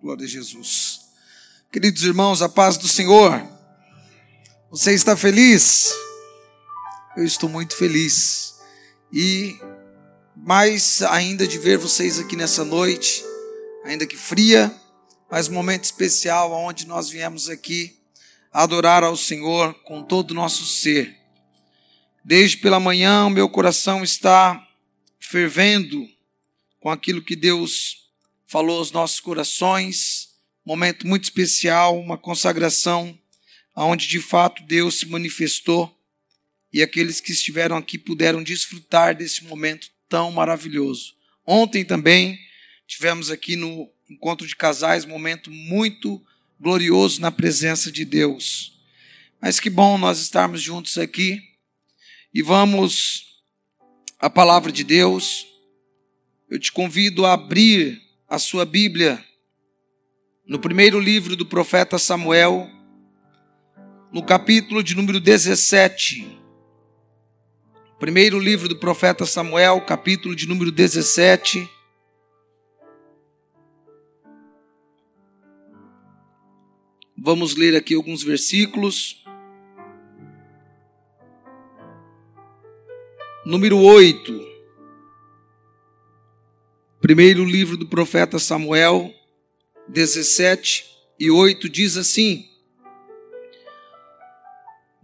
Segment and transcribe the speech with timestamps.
[0.00, 1.00] Glória a Jesus.
[1.72, 3.44] Queridos irmãos, a paz do Senhor.
[4.70, 5.92] Você está feliz?
[7.16, 8.54] Eu estou muito feliz.
[9.12, 9.58] E
[10.36, 13.24] mais ainda de ver vocês aqui nessa noite,
[13.84, 14.72] ainda que fria,
[15.28, 17.98] mas momento especial onde nós viemos aqui
[18.52, 21.18] adorar ao Senhor com todo o nosso ser.
[22.24, 24.64] Desde pela manhã, o meu coração está
[25.18, 26.08] fervendo
[26.78, 28.07] com aquilo que Deus
[28.48, 30.30] falou aos nossos corações.
[30.64, 33.16] Momento muito especial, uma consagração,
[33.76, 35.94] onde de fato Deus se manifestou
[36.72, 41.14] e aqueles que estiveram aqui puderam desfrutar desse momento tão maravilhoso.
[41.46, 42.38] Ontem também
[42.86, 46.20] tivemos aqui no encontro de casais momento muito
[46.60, 48.72] glorioso na presença de Deus.
[49.40, 51.40] Mas que bom nós estarmos juntos aqui
[52.34, 53.42] e vamos
[54.18, 55.46] a palavra de Deus.
[56.50, 59.24] Eu te convido a abrir a sua Bíblia
[60.46, 62.68] no primeiro livro do profeta Samuel,
[64.12, 66.38] no capítulo de número 17.
[67.98, 71.68] Primeiro livro do profeta Samuel, capítulo de número 17.
[77.16, 79.24] Vamos ler aqui alguns versículos.
[83.44, 84.47] Número 8.
[87.00, 89.14] Primeiro livro do profeta Samuel,
[89.86, 90.84] 17
[91.16, 92.44] e 8 diz assim: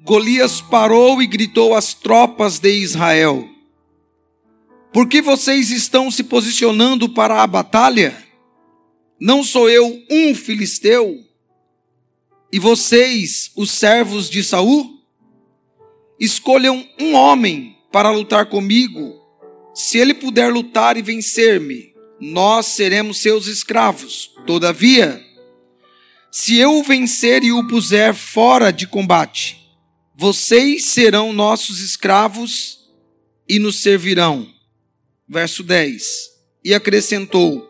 [0.01, 3.49] Golias parou e gritou às tropas de Israel:
[4.93, 8.27] Por que vocês estão se posicionando para a batalha?
[9.21, 11.25] Não sou eu um filisteu?
[12.53, 15.01] E vocês, os servos de Saul?
[16.19, 19.24] Escolham um homem para lutar comigo
[19.75, 24.31] se ele puder lutar e vencer-me, nós seremos seus escravos.
[24.47, 25.21] Todavia,
[26.31, 29.61] se eu o vencer e o puser fora de combate,
[30.17, 32.79] vocês serão nossos escravos
[33.49, 34.49] e nos servirão.
[35.29, 36.05] Verso 10.
[36.65, 37.69] E acrescentou: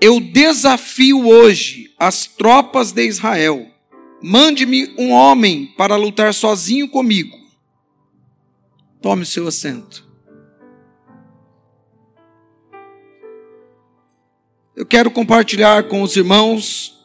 [0.00, 3.70] Eu desafio hoje as tropas de Israel.
[4.22, 7.36] Mande-me um homem para lutar sozinho comigo.
[9.00, 10.03] Tome seu assento.
[14.76, 16.98] Eu quero compartilhar com os irmãos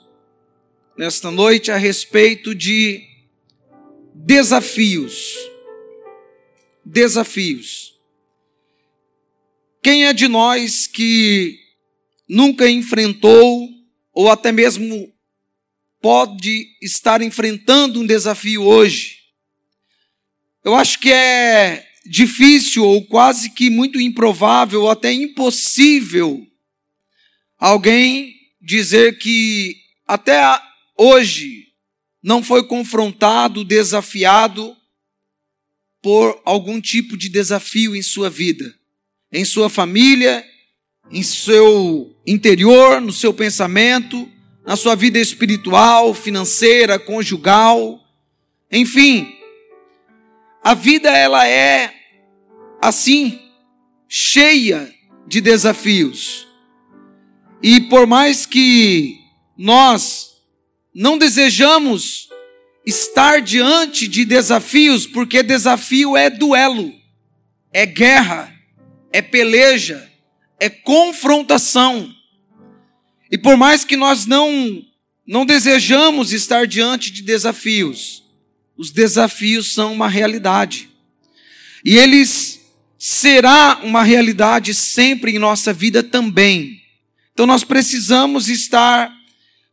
[0.98, 3.00] nesta noite a respeito de
[4.12, 5.36] desafios.
[6.84, 7.94] Desafios.
[9.84, 11.60] Quem é de nós que
[12.28, 13.70] nunca enfrentou
[14.12, 15.14] ou até mesmo
[16.02, 19.20] pode estar enfrentando um desafio hoje?
[20.66, 26.50] Eu acho que é difícil ou quase que muito improvável ou até impossível
[27.60, 29.76] alguém dizer que
[30.08, 30.42] até
[30.98, 31.68] hoje
[32.24, 34.76] não foi confrontado, desafiado
[36.02, 38.74] por algum tipo de desafio em sua vida,
[39.32, 40.46] em sua família,
[41.12, 44.30] em seu interior, no seu pensamento,
[44.66, 48.00] na sua vida espiritual, financeira, conjugal,
[48.72, 49.36] enfim.
[50.64, 51.94] A vida ela é
[52.82, 53.40] assim,
[54.08, 54.94] cheia
[55.28, 56.49] de desafios.
[57.62, 59.20] E por mais que
[59.58, 60.30] nós
[60.94, 62.30] não desejamos
[62.86, 66.94] estar diante de desafios, porque desafio é duelo,
[67.72, 68.54] é guerra,
[69.12, 70.10] é peleja,
[70.60, 72.14] é confrontação.
[73.32, 74.84] E por mais que nós não
[75.28, 78.24] não desejamos estar diante de desafios,
[78.76, 80.90] os desafios são uma realidade.
[81.86, 82.62] E eles
[82.98, 86.79] será uma realidade sempre em nossa vida também.
[87.40, 89.18] Então nós precisamos estar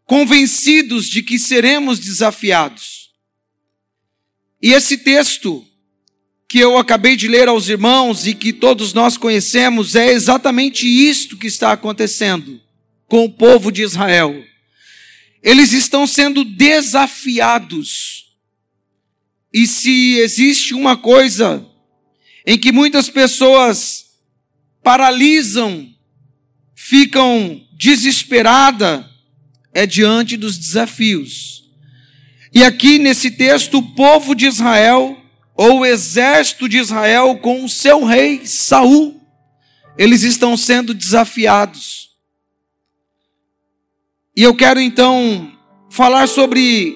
[0.05, 3.11] convencidos de que seremos desafiados.
[4.63, 5.67] E esse texto
[6.47, 11.37] que eu acabei de ler aos irmãos e que todos nós conhecemos é exatamente isto
[11.37, 12.63] que está acontecendo
[13.09, 14.45] com o povo de Israel.
[15.43, 18.31] Eles estão sendo desafiados.
[19.53, 21.67] E se existe uma coisa
[22.47, 24.07] em que muitas pessoas
[24.85, 25.96] paralisam
[26.89, 29.05] ficam desesperadas
[29.75, 31.65] é diante dos desafios.
[32.55, 35.21] E aqui nesse texto, o povo de Israel,
[35.57, 39.21] ou o exército de Israel, com o seu rei Saul,
[39.99, 42.11] eles estão sendo desafiados.
[44.37, 45.53] E eu quero então
[45.91, 46.95] falar sobre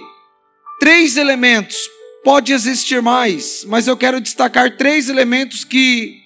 [0.79, 1.77] três elementos.
[2.23, 6.23] Pode existir mais, mas eu quero destacar três elementos que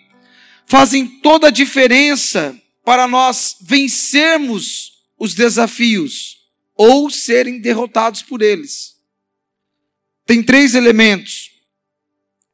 [0.67, 6.37] fazem toda a diferença para nós vencermos os desafios
[6.77, 8.95] ou serem derrotados por eles.
[10.27, 11.51] Tem três elementos.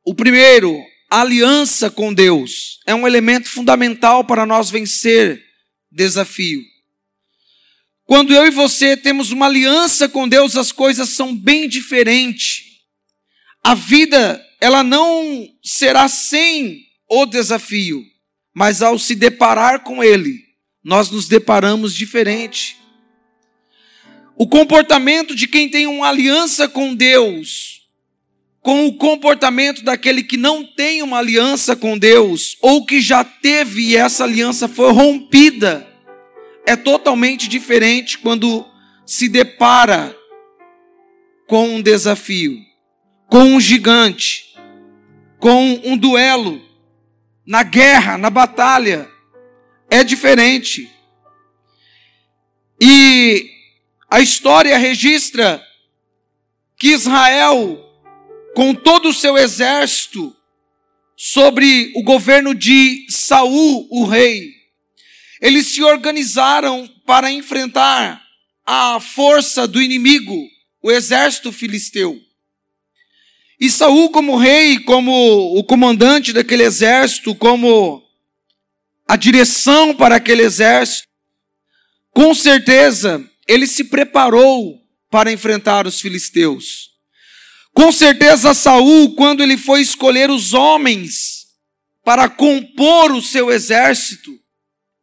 [0.04, 0.80] O primeiro,
[1.10, 5.44] aliança com Deus, é um elemento fundamental para nós vencer
[5.90, 6.62] desafio.
[8.04, 12.64] Quando eu e você temos uma aliança com Deus, as coisas são bem diferentes.
[13.62, 18.04] A vida, ela não será sem o desafio,
[18.54, 20.44] mas ao se deparar com ele,
[20.82, 22.78] nós nos deparamos diferente.
[24.36, 27.82] O comportamento de quem tem uma aliança com Deus,
[28.62, 33.88] com o comportamento daquele que não tem uma aliança com Deus, ou que já teve
[33.88, 35.86] e essa aliança foi rompida,
[36.66, 38.66] é totalmente diferente quando
[39.04, 40.16] se depara
[41.46, 42.58] com um desafio,
[43.26, 44.54] com um gigante,
[45.38, 46.62] com um duelo,
[47.46, 49.08] na guerra, na batalha.
[49.88, 50.90] É diferente.
[52.80, 53.50] E
[54.08, 55.62] a história registra
[56.78, 57.78] que Israel,
[58.54, 60.34] com todo o seu exército,
[61.16, 64.54] sobre o governo de Saul, o rei,
[65.40, 68.22] eles se organizaram para enfrentar
[68.64, 70.48] a força do inimigo,
[70.82, 72.18] o exército filisteu.
[73.60, 75.12] E Saul, como rei, como
[75.58, 78.02] o comandante daquele exército, como
[79.06, 81.06] a direção para aquele exército,
[82.10, 84.80] com certeza ele se preparou
[85.10, 86.90] para enfrentar os filisteus.
[87.74, 91.48] Com certeza Saul, quando ele foi escolher os homens
[92.04, 94.30] para compor o seu exército,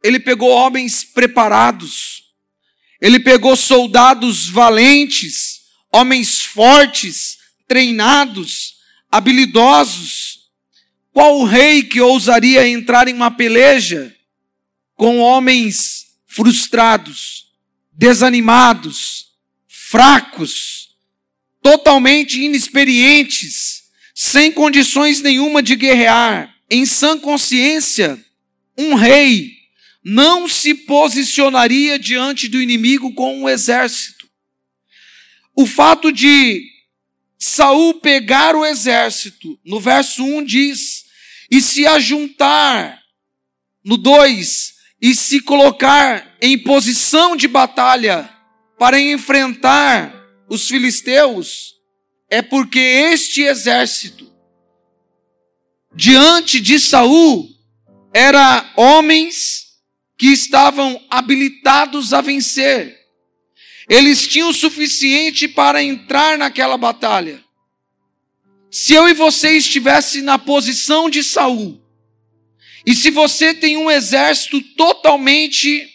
[0.04, 2.24] ele pegou homens preparados.
[3.02, 5.60] Ele pegou soldados valentes,
[5.92, 7.27] homens fortes,
[7.68, 8.76] treinados,
[9.12, 10.50] habilidosos.
[11.12, 14.16] Qual rei que ousaria entrar em uma peleja
[14.96, 17.48] com homens frustrados?
[17.98, 19.26] desanimados,
[19.68, 20.90] fracos,
[21.64, 28.24] totalmente inexperientes, sem condições nenhuma de guerrear, em sã consciência,
[28.78, 29.52] um rei
[30.04, 34.28] não se posicionaria diante do inimigo com um exército.
[35.56, 36.64] O fato de
[37.38, 41.06] Saul pegar o exército, no verso 1 diz,
[41.52, 43.00] e se ajuntar,
[43.86, 48.30] no 2, e se colocar em posição de batalha
[48.78, 50.14] para enfrentar
[50.50, 51.76] os filisteus,
[52.30, 54.32] é porque este exército,
[55.96, 57.48] diante de Saul,
[58.14, 59.68] era homens
[60.18, 62.98] que estavam habilitados a vencer.
[63.90, 67.42] Eles tinham o suficiente para entrar naquela batalha.
[68.70, 71.82] Se eu e você estivesse na posição de Saul,
[72.86, 75.88] e se você tem um exército totalmente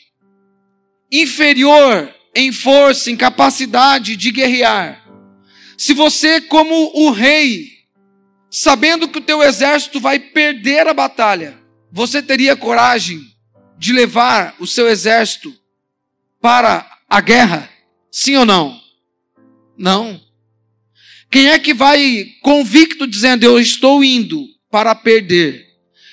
[1.10, 5.02] inferior em força, em capacidade de guerrear,
[5.76, 7.72] se você, como o rei,
[8.50, 11.58] sabendo que o teu exército vai perder a batalha,
[11.90, 13.20] você teria coragem
[13.78, 15.54] de levar o seu exército
[16.40, 17.71] para a guerra?
[18.12, 18.78] Sim ou não?
[19.76, 20.20] Não.
[21.30, 25.66] Quem é que vai convicto dizendo eu estou indo para perder?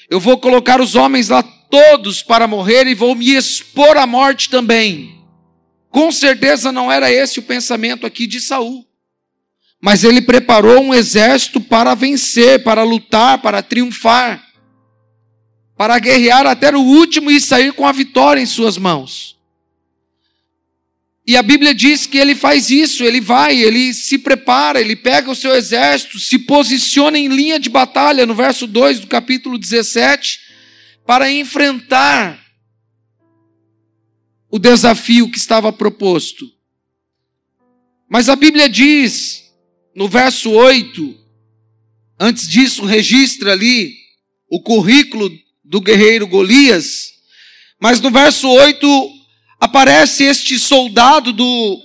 [0.09, 4.49] Eu vou colocar os homens lá todos para morrer e vou me expor à morte
[4.49, 5.21] também.
[5.89, 8.87] Com certeza não era esse o pensamento aqui de Saul.
[9.81, 14.41] Mas ele preparou um exército para vencer, para lutar, para triunfar,
[15.77, 19.38] para guerrear até o último e sair com a vitória em suas mãos.
[21.25, 25.29] E a Bíblia diz que ele faz isso, ele vai, ele se prepara, ele pega
[25.29, 30.39] o seu exército, se posiciona em linha de batalha, no verso 2 do capítulo 17,
[31.05, 32.43] para enfrentar
[34.49, 36.45] o desafio que estava proposto.
[38.09, 39.43] Mas a Bíblia diz,
[39.95, 41.15] no verso 8,
[42.19, 43.93] antes disso, registra ali
[44.49, 45.29] o currículo
[45.63, 47.11] do guerreiro Golias,
[47.79, 49.18] mas no verso 8
[49.59, 51.81] aparece este soldado do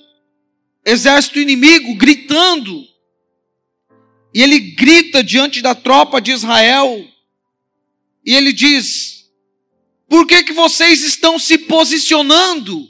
[0.84, 2.86] exército inimigo gritando.
[4.32, 7.06] E ele grita diante da tropa de Israel.
[8.24, 9.28] E ele diz:
[10.08, 12.88] Por que que vocês estão se posicionando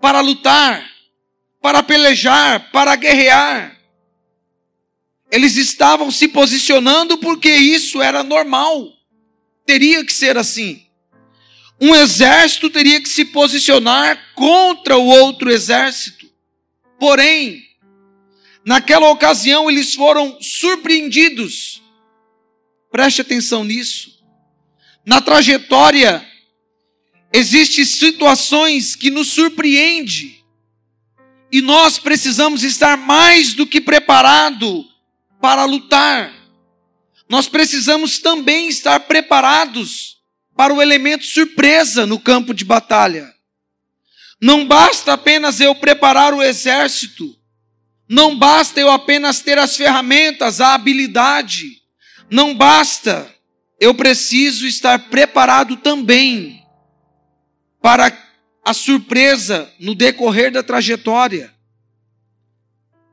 [0.00, 0.88] para lutar,
[1.60, 3.76] para pelejar, para guerrear?
[5.30, 8.92] Eles estavam se posicionando porque isso era normal.
[9.64, 10.85] Teria que ser assim
[11.80, 16.26] um exército teria que se posicionar contra o outro exército.
[16.98, 17.62] Porém,
[18.64, 21.82] naquela ocasião eles foram surpreendidos.
[22.90, 24.16] Preste atenção nisso.
[25.04, 26.26] Na trajetória
[27.36, 30.42] Existem situações que nos surpreende
[31.52, 34.86] e nós precisamos estar mais do que preparado
[35.38, 36.32] para lutar.
[37.28, 40.15] Nós precisamos também estar preparados
[40.56, 43.32] para o elemento surpresa no campo de batalha.
[44.40, 47.36] Não basta apenas eu preparar o exército,
[48.08, 51.82] não basta eu apenas ter as ferramentas, a habilidade,
[52.30, 53.30] não basta,
[53.78, 56.64] eu preciso estar preparado também
[57.80, 58.10] para
[58.64, 61.54] a surpresa no decorrer da trajetória.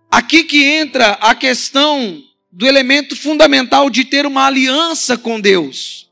[0.09, 6.02] Aqui que entra a questão do elemento fundamental de ter uma aliança com Deus.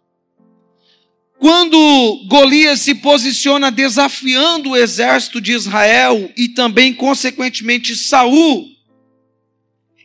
[1.42, 8.70] Quando Golias se posiciona desafiando o exército de Israel e também consequentemente Saul,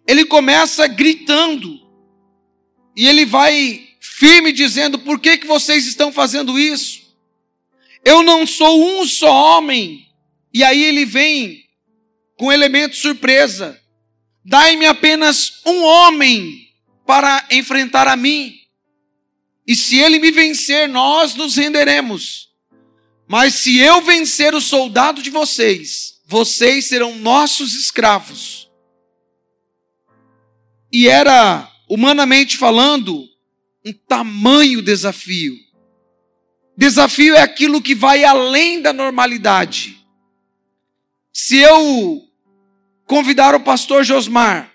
[0.07, 1.79] ele começa gritando.
[2.97, 7.03] E ele vai firme dizendo: "Por que que vocês estão fazendo isso?
[8.03, 10.07] Eu não sou um só homem.
[10.55, 11.67] E aí ele vem
[12.39, 13.79] com elemento surpresa.
[14.43, 16.71] Dai-me apenas um homem
[17.05, 18.66] para enfrentar a mim.
[19.67, 22.51] E se ele me vencer, nós nos renderemos.
[23.27, 28.71] Mas se eu vencer o soldado de vocês, vocês serão nossos escravos.
[30.93, 33.29] E era, humanamente falando,
[33.85, 35.57] um tamanho desafio.
[36.77, 39.97] Desafio é aquilo que vai além da normalidade.
[41.33, 42.23] Se eu
[43.07, 44.73] convidar o pastor Josmar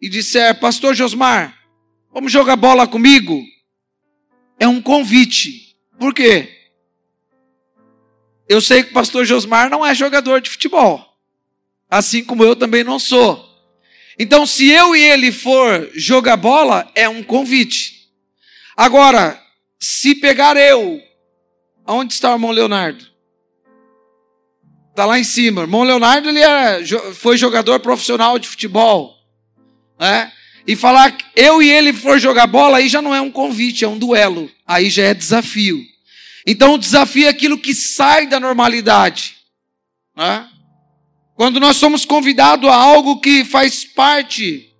[0.00, 1.56] e disser, pastor Josmar,
[2.12, 3.42] vamos jogar bola comigo?
[4.58, 5.76] É um convite.
[5.98, 6.48] Por quê?
[8.48, 11.16] Eu sei que o pastor Josmar não é jogador de futebol.
[11.90, 13.48] Assim como eu também não sou.
[14.18, 18.10] Então, se eu e ele for jogar bola, é um convite.
[18.76, 19.42] Agora,
[19.78, 21.02] se pegar eu
[21.86, 23.04] Onde está o irmão Leonardo?
[24.90, 25.62] Está lá em cima.
[25.62, 29.16] O irmão Leonardo ele é, foi jogador profissional de futebol.
[29.98, 30.32] Né?
[30.66, 33.88] E falar eu e ele for jogar bola, aí já não é um convite, é
[33.88, 34.50] um duelo.
[34.66, 35.84] Aí já é desafio.
[36.46, 39.36] Então o desafio é aquilo que sai da normalidade.
[40.16, 40.48] Né?
[41.34, 44.72] Quando nós somos convidados a algo que faz parte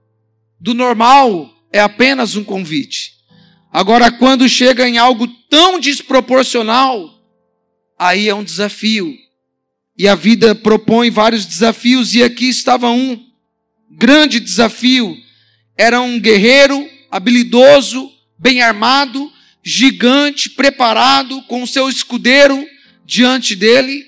[0.61, 3.13] do normal, é apenas um convite.
[3.73, 7.11] Agora, quando chega em algo tão desproporcional,
[7.99, 9.17] aí é um desafio.
[9.97, 13.19] E a vida propõe vários desafios, e aqui estava um
[13.91, 15.17] grande desafio.
[15.77, 19.31] Era um guerreiro habilidoso, bem armado,
[19.63, 22.67] gigante, preparado, com o seu escudeiro
[23.05, 24.05] diante dele,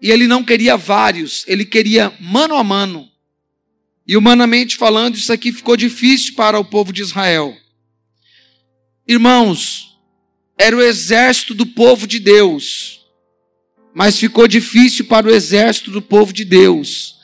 [0.00, 3.08] e ele não queria vários, ele queria mano a mano.
[4.06, 7.56] E humanamente falando, isso aqui ficou difícil para o povo de Israel.
[9.08, 9.98] Irmãos,
[10.58, 13.00] era o exército do povo de Deus,
[13.94, 17.16] mas ficou difícil para o exército do povo de Deus.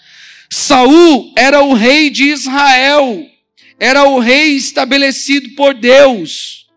[0.50, 3.26] Saul era o rei de Israel,
[3.82, 6.68] era o rei estabelecido por Deus,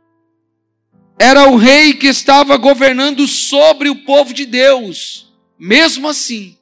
[1.19, 5.31] era o rei que estava governando sobre o povo de Deus.
[5.57, 6.57] Mesmo assim,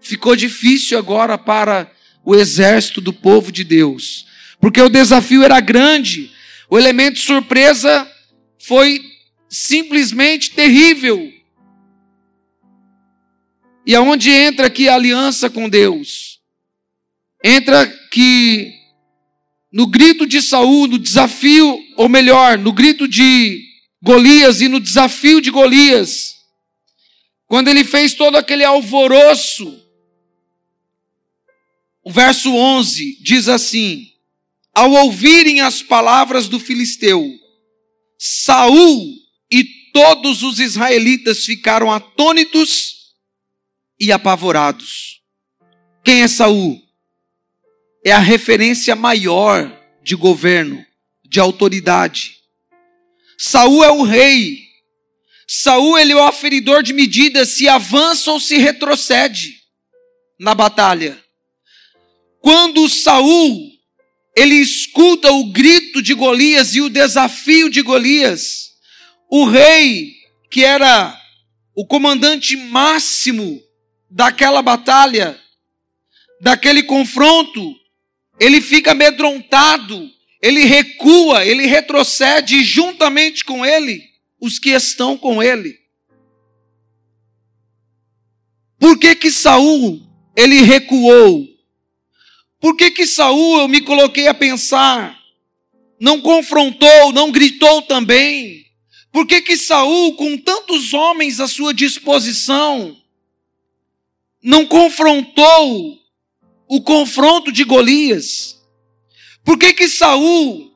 [0.00, 1.92] ficou difícil agora para
[2.24, 4.26] o exército do povo de Deus,
[4.58, 6.32] porque o desafio era grande,
[6.70, 8.10] o elemento surpresa
[8.58, 8.98] foi
[9.46, 11.30] simplesmente terrível.
[13.84, 16.40] E aonde entra aqui a aliança com Deus?
[17.44, 18.80] Entra que
[19.72, 23.64] no grito de Saul, no desafio, ou melhor, no grito de
[24.02, 26.36] Golias e no desafio de Golias,
[27.46, 29.80] quando ele fez todo aquele alvoroço,
[32.04, 34.12] o verso 11 diz assim:
[34.74, 37.38] ao ouvirem as palavras do filisteu,
[38.18, 39.14] Saul
[39.50, 43.14] e todos os israelitas ficaram atônitos
[44.00, 45.20] e apavorados.
[46.02, 46.82] Quem é Saul?
[48.04, 49.70] É a referência maior
[50.02, 50.84] de governo,
[51.24, 52.38] de autoridade.
[53.38, 54.58] Saul é o rei.
[55.46, 59.60] Saul ele é o aferidor de medidas se avança ou se retrocede
[60.38, 61.18] na batalha.
[62.40, 63.72] Quando Saul
[64.34, 68.72] ele escuta o grito de Golias e o desafio de Golias.
[69.30, 70.12] O rei,
[70.50, 71.18] que era
[71.74, 73.62] o comandante máximo
[74.10, 75.38] daquela batalha,
[76.40, 77.74] daquele confronto,
[78.38, 80.10] ele fica amedrontado,
[80.40, 84.02] ele recua, ele retrocede juntamente com ele
[84.40, 85.78] os que estão com ele.
[88.78, 90.02] Por que que Saul
[90.36, 91.46] ele recuou?
[92.58, 95.16] Por que que Saul, eu me coloquei a pensar,
[96.00, 98.66] não confrontou, não gritou também?
[99.12, 102.96] Por que que Saul, com tantos homens à sua disposição,
[104.42, 106.01] não confrontou
[106.72, 108.58] o confronto de Golias?
[109.44, 110.72] Por que que Saul,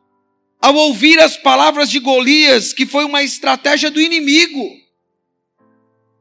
[0.61, 4.76] ao ouvir as palavras de Golias, que foi uma estratégia do inimigo,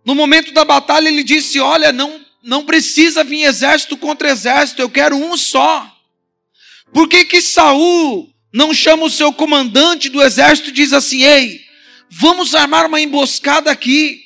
[0.05, 4.89] no momento da batalha ele disse: "Olha, não não precisa vir exército contra exército, eu
[4.89, 5.93] quero um só".
[6.93, 11.59] Por que que Saul não chama o seu comandante do exército e diz assim: "Ei,
[12.09, 14.23] vamos armar uma emboscada aqui.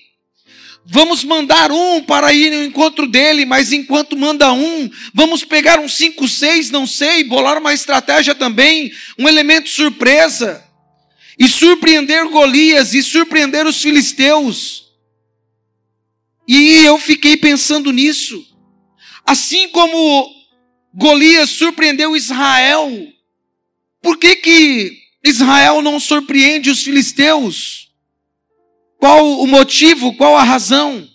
[0.91, 5.93] Vamos mandar um para ir no encontro dele, mas enquanto manda um, vamos pegar uns
[5.93, 10.65] cinco, seis, não sei, bolar uma estratégia também, um elemento surpresa,
[11.38, 14.91] e surpreender Golias e surpreender os filisteus.
[16.48, 18.43] E eu fiquei pensando nisso.
[19.24, 20.27] Assim como
[20.91, 22.91] Golias surpreendeu Israel,
[24.01, 27.88] por que que Israel não surpreende os filisteus?
[29.00, 31.10] Qual o motivo, qual a razão?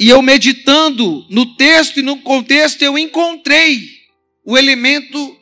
[0.00, 3.90] E eu meditando no texto e no contexto, eu encontrei
[4.42, 5.38] o elemento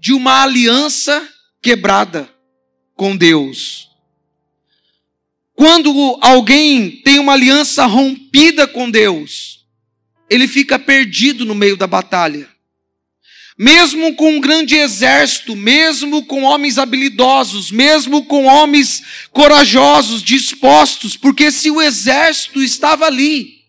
[0.00, 1.28] de uma aliança
[1.60, 2.28] quebrada
[2.94, 3.90] com Deus.
[5.54, 9.66] Quando alguém tem uma aliança rompida com Deus,
[10.30, 12.51] ele fica perdido no meio da batalha
[13.58, 21.50] mesmo com um grande exército, mesmo com homens habilidosos, mesmo com homens corajosos, dispostos, porque
[21.50, 23.62] se o exército estava ali,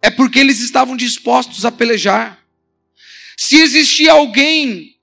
[0.00, 2.38] é porque eles estavam dispostos a pelejar.
[3.36, 4.96] Se existia alguém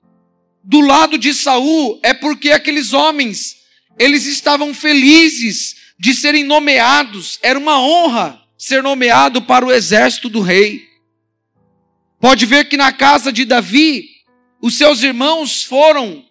[0.63, 3.57] do lado de Saul, é porque aqueles homens,
[3.99, 10.41] eles estavam felizes de serem nomeados, era uma honra ser nomeado para o exército do
[10.41, 10.92] rei.
[12.23, 14.23] Pode ver que na casa de Davi,
[14.61, 16.25] os seus irmãos foram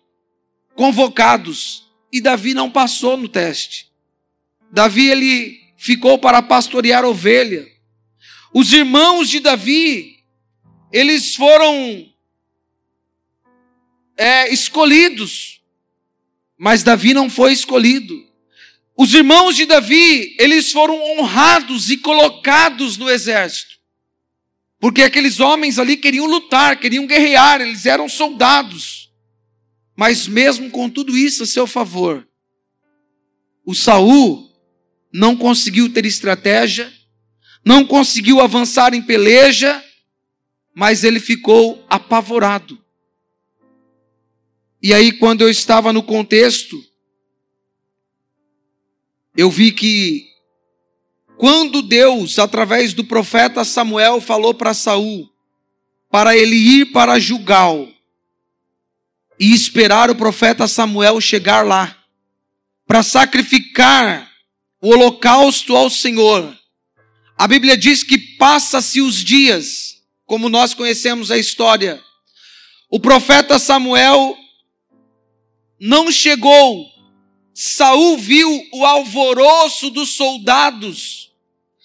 [0.74, 3.92] convocados e Davi não passou no teste.
[4.70, 7.68] Davi ele ficou para pastorear ovelha.
[8.54, 10.24] Os irmãos de Davi,
[10.90, 12.10] eles foram
[14.16, 15.60] é, escolhidos,
[16.56, 18.26] mas Davi não foi escolhido.
[18.96, 23.71] Os irmãos de Davi, eles foram honrados e colocados no exército.
[24.82, 29.12] Porque aqueles homens ali queriam lutar, queriam guerrear, eles eram soldados.
[29.96, 32.26] Mas mesmo com tudo isso a seu favor,
[33.64, 34.50] o Saul
[35.14, 36.92] não conseguiu ter estratégia,
[37.64, 39.80] não conseguiu avançar em peleja,
[40.74, 42.76] mas ele ficou apavorado.
[44.82, 46.84] E aí, quando eu estava no contexto,
[49.36, 50.31] eu vi que
[51.42, 55.28] quando Deus, através do profeta Samuel, falou para Saul
[56.08, 57.88] para ele ir para Jugal
[59.40, 61.98] e esperar o profeta Samuel chegar lá
[62.86, 64.30] para sacrificar
[64.80, 66.56] o holocausto ao Senhor.
[67.36, 72.00] A Bíblia diz que passa-se os dias, como nós conhecemos a história.
[72.88, 74.38] O profeta Samuel
[75.80, 76.86] não chegou.
[77.52, 81.31] Saul viu o alvoroço dos soldados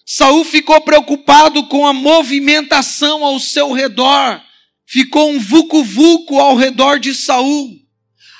[0.10, 4.42] Saul ficou preocupado com a movimentação ao seu redor.
[4.86, 7.78] Ficou um vucu-vucu ao redor de Saul.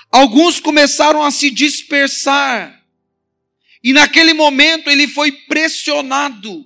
[0.10, 2.82] Alguns começaram a se dispersar.
[3.84, 6.66] E naquele momento ele foi pressionado.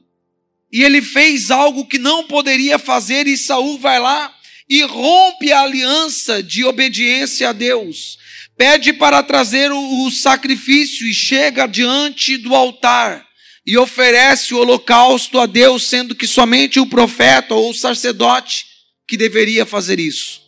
[0.72, 4.32] E ele fez algo que não poderia fazer e Saul vai lá
[4.70, 8.20] e rompe a aliança de obediência a Deus.
[8.56, 13.31] Pede para trazer o, o sacrifício e chega diante do altar
[13.66, 18.66] e oferece o holocausto a Deus, sendo que somente o profeta ou o sacerdote
[19.08, 20.42] que deveria fazer isso.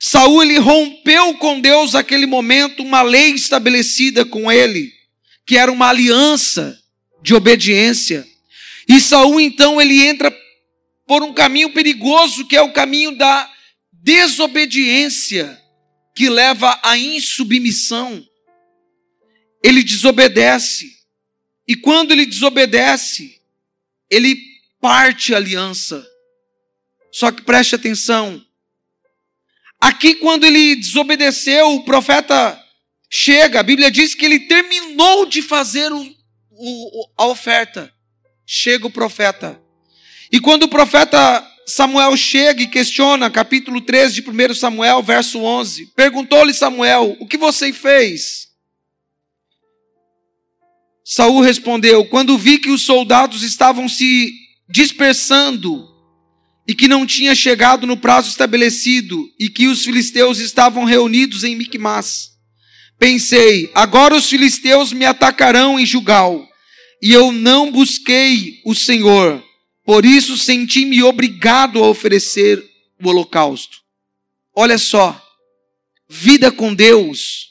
[0.00, 4.92] Saul ele rompeu com Deus naquele momento uma lei estabelecida com ele,
[5.46, 6.78] que era uma aliança
[7.22, 8.26] de obediência.
[8.88, 10.36] E Saul então ele entra
[11.06, 13.48] por um caminho perigoso, que é o caminho da
[13.92, 15.60] desobediência,
[16.14, 18.24] que leva à insubmissão.
[19.62, 21.01] Ele desobedece.
[21.66, 23.40] E quando ele desobedece,
[24.10, 24.36] ele
[24.80, 26.04] parte a aliança.
[27.12, 28.44] Só que preste atenção.
[29.80, 32.60] Aqui, quando ele desobedeceu, o profeta
[33.10, 36.14] chega, a Bíblia diz que ele terminou de fazer o,
[36.50, 37.92] o, a oferta.
[38.46, 39.60] Chega o profeta.
[40.30, 45.86] E quando o profeta Samuel chega e questiona, capítulo 13 de 1 Samuel, verso 11,
[45.94, 48.51] perguntou-lhe Samuel: O que você fez?
[51.04, 54.32] Saul respondeu: Quando vi que os soldados estavam se
[54.68, 55.88] dispersando
[56.66, 61.56] e que não tinha chegado no prazo estabelecido e que os filisteus estavam reunidos em
[61.56, 62.30] Micmas,
[62.98, 66.48] pensei: agora os filisteus me atacarão em Jugal,
[67.02, 69.42] e eu não busquei o Senhor,
[69.84, 72.62] por isso senti-me obrigado a oferecer
[73.02, 73.78] o holocausto.
[74.54, 75.20] Olha só,
[76.08, 77.48] vida com Deus,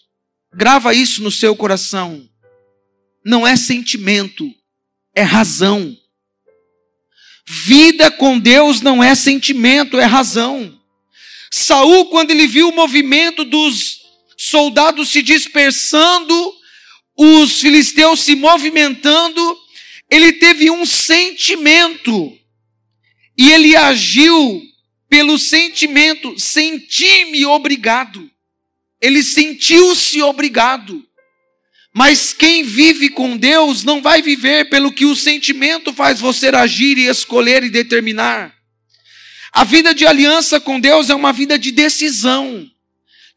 [0.53, 2.30] grava isso no seu coração,
[3.23, 4.49] não é sentimento,
[5.15, 5.95] é razão.
[7.47, 10.79] Vida com Deus não é sentimento, é razão.
[11.51, 13.99] Saul, quando ele viu o movimento dos
[14.37, 16.53] soldados se dispersando,
[17.17, 19.57] os filisteus se movimentando,
[20.09, 22.37] ele teve um sentimento
[23.37, 24.61] e ele agiu
[25.09, 28.31] pelo sentimento, senti-me obrigado.
[29.01, 31.05] Ele sentiu-se obrigado.
[31.93, 36.97] Mas quem vive com Deus não vai viver pelo que o sentimento faz você agir
[36.97, 38.53] e escolher e determinar.
[39.51, 42.65] A vida de aliança com Deus é uma vida de decisão.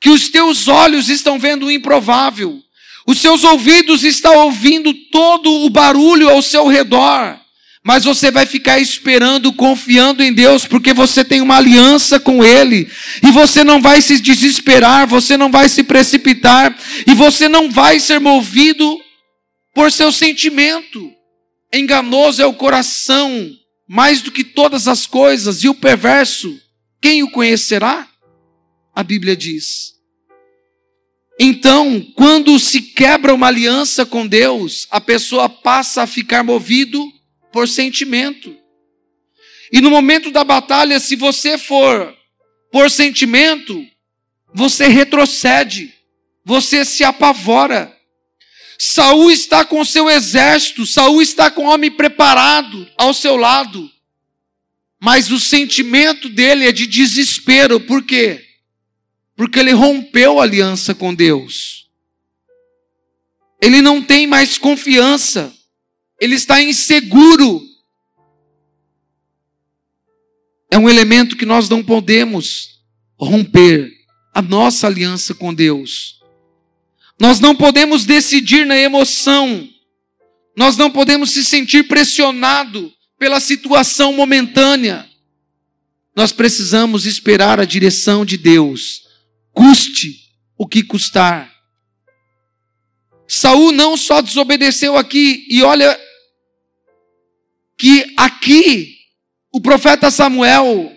[0.00, 2.62] Que os teus olhos estão vendo o improvável,
[3.06, 7.38] os seus ouvidos estão ouvindo todo o barulho ao seu redor,
[7.85, 12.90] mas você vai ficar esperando, confiando em Deus, porque você tem uma aliança com Ele,
[13.23, 16.75] e você não vai se desesperar, você não vai se precipitar,
[17.07, 18.99] e você não vai ser movido
[19.75, 21.12] por seu sentimento.
[21.70, 23.51] Enganoso é o coração,
[23.87, 26.59] mais do que todas as coisas, e o perverso,
[27.03, 28.09] quem o conhecerá?
[28.94, 29.92] A Bíblia diz.
[31.38, 37.13] Então, quando se quebra uma aliança com Deus, a pessoa passa a ficar movido
[37.54, 38.52] por sentimento.
[39.70, 42.12] E no momento da batalha, se você for
[42.72, 43.86] por sentimento,
[44.52, 45.94] você retrocede,
[46.44, 47.96] você se apavora.
[48.76, 53.88] Saul está com seu exército, Saul está com homem preparado ao seu lado.
[55.00, 58.44] Mas o sentimento dele é de desespero, por quê?
[59.36, 61.88] Porque ele rompeu a aliança com Deus.
[63.62, 65.54] Ele não tem mais confiança.
[66.20, 67.62] Ele está inseguro.
[70.70, 72.81] É um elemento que nós não podemos
[73.16, 73.92] romper
[74.33, 76.20] a nossa aliança com Deus.
[77.20, 79.68] Nós não podemos decidir na emoção.
[80.57, 85.09] Nós não podemos se sentir pressionado pela situação momentânea.
[86.16, 89.03] Nós precisamos esperar a direção de Deus,
[89.53, 91.53] custe o que custar.
[93.26, 95.98] Saul não só desobedeceu aqui, e olha
[97.78, 98.96] que aqui
[99.52, 100.92] o profeta Samuel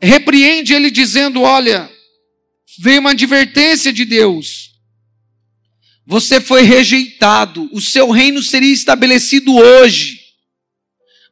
[0.00, 1.90] repreende ele dizendo: Olha,
[2.78, 4.68] veio uma advertência de Deus.
[6.06, 10.18] Você foi rejeitado, o seu reino seria estabelecido hoje.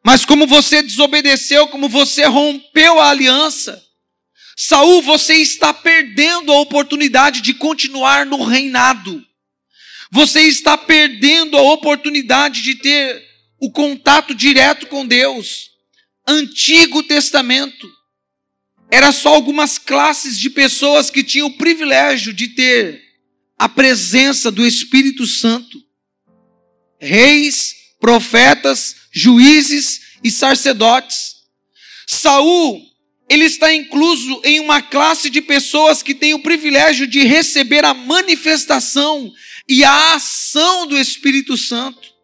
[0.05, 3.83] Mas como você desobedeceu, como você rompeu a aliança,
[4.57, 9.25] Saul, você está perdendo a oportunidade de continuar no reinado.
[10.11, 13.25] Você está perdendo a oportunidade de ter
[13.59, 15.71] o contato direto com Deus.
[16.27, 17.89] Antigo Testamento
[18.91, 23.03] era só algumas classes de pessoas que tinham o privilégio de ter
[23.59, 25.83] a presença do Espírito Santo.
[27.01, 31.37] Reis, profetas, juízes e sacerdotes.
[32.07, 32.81] Saul,
[33.29, 37.93] ele está incluso em uma classe de pessoas que tem o privilégio de receber a
[37.93, 39.33] manifestação
[39.69, 42.15] e a ação do Espírito Santo.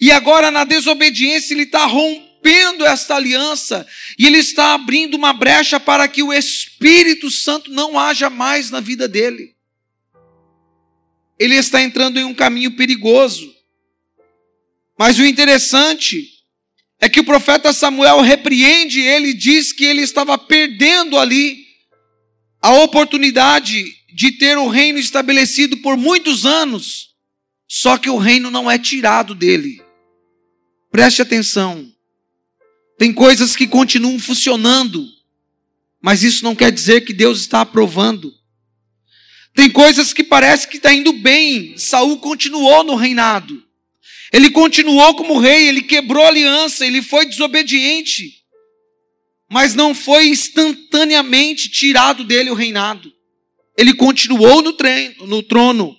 [0.00, 3.86] E agora, na desobediência, ele está rompendo esta aliança
[4.18, 8.80] e ele está abrindo uma brecha para que o Espírito Santo não haja mais na
[8.80, 9.56] vida dele
[11.38, 13.54] ele está entrando em um caminho perigoso.
[14.98, 16.34] Mas o interessante
[16.98, 21.66] é que o profeta Samuel repreende ele e diz que ele estava perdendo ali
[22.60, 23.84] a oportunidade
[24.16, 27.14] de ter o reino estabelecido por muitos anos,
[27.68, 29.78] só que o reino não é tirado dele.
[30.90, 31.86] Preste atenção.
[32.96, 35.06] Tem coisas que continuam funcionando,
[36.00, 38.32] mas isso não quer dizer que Deus está aprovando.
[39.54, 41.76] Tem coisas que parece que está indo bem.
[41.76, 43.62] Saul continuou no reinado.
[44.32, 48.42] Ele continuou como rei, ele quebrou a aliança, ele foi desobediente.
[49.50, 53.14] Mas não foi instantaneamente tirado dele o reinado.
[53.76, 55.96] Ele continuou no, treino, no trono.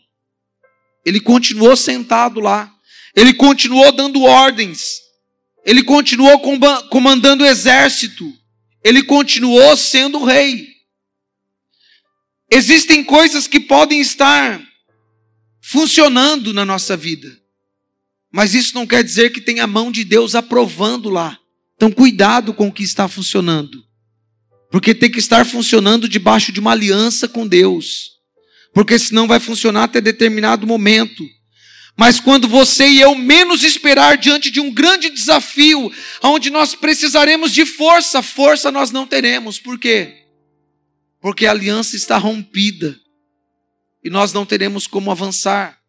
[1.05, 2.73] Ele continuou sentado lá.
[3.15, 5.01] Ele continuou dando ordens.
[5.65, 6.39] Ele continuou
[6.89, 8.31] comandando o exército.
[8.83, 10.77] Ele continuou sendo rei.
[12.49, 14.61] Existem coisas que podem estar
[15.61, 17.27] funcionando na nossa vida,
[18.31, 21.37] mas isso não quer dizer que tem a mão de Deus aprovando lá.
[21.75, 23.83] Então, cuidado com o que está funcionando,
[24.71, 28.17] porque tem que estar funcionando debaixo de uma aliança com Deus.
[28.73, 31.23] porque senão vai funcionar até determinado momento.
[31.97, 37.51] Mas quando você e eu menos esperar diante de um grande desafio, onde nós precisaremos
[37.51, 39.57] de força, força nós não teremos.
[39.57, 40.25] Por quê?
[41.19, 42.99] Porque a aliança está rompida
[44.03, 45.79] e nós não teremos como avançar.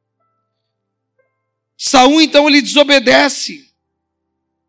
[1.77, 3.69] Saul então ele desobedece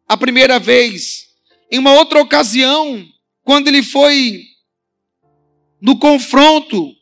[0.06, 1.30] a primeira vez.
[1.72, 3.08] Em uma outra ocasião,
[3.44, 4.46] quando ele foi
[5.82, 6.96] no confronto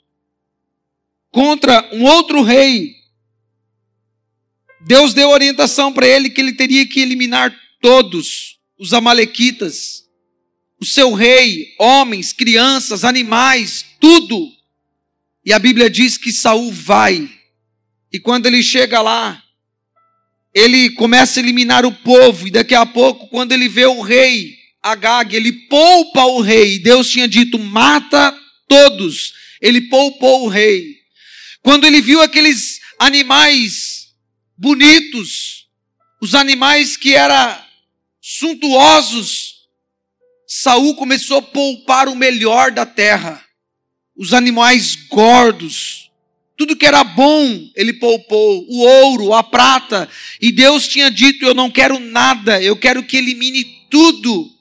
[1.32, 2.96] contra um outro rei,
[4.82, 10.06] Deus deu orientação para ele que ele teria que eliminar todos os amalequitas,
[10.80, 14.50] o seu rei, homens, crianças, animais, tudo.
[15.44, 17.30] E a Bíblia diz que Saul vai.
[18.12, 19.44] E quando ele chega lá,
[20.54, 24.57] ele começa a eliminar o povo, e daqui a pouco, quando ele vê o rei
[24.88, 26.80] Agag, ele poupa o rei.
[26.80, 28.36] Deus tinha dito: mata
[28.68, 29.34] todos.
[29.62, 30.98] Ele poupou o rei.
[31.62, 34.08] Quando ele viu aqueles animais
[34.58, 35.68] bonitos,
[36.22, 37.58] os animais que eram
[38.22, 39.56] suntuosos,
[40.48, 43.44] Saul começou a poupar o melhor da terra.
[44.16, 46.10] Os animais gordos,
[46.58, 50.10] tudo que era bom, ele poupou, o ouro, a prata,
[50.42, 54.57] e Deus tinha dito: Eu não quero nada, eu quero que elimine tudo.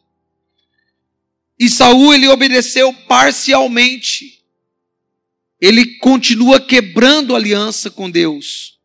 [1.58, 4.42] E Saul ele obedeceu parcialmente.
[5.60, 8.78] Ele continua quebrando aliança com Deus.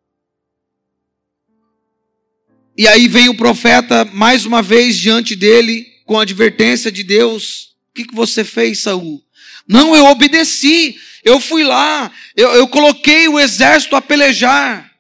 [2.78, 7.76] E aí vem o profeta mais uma vez diante dele com a advertência de Deus.
[7.90, 9.22] O que, que você fez, Saul?
[9.68, 10.98] Não, eu obedeci.
[11.24, 14.92] Eu fui lá, eu, eu coloquei o exército a pelejar.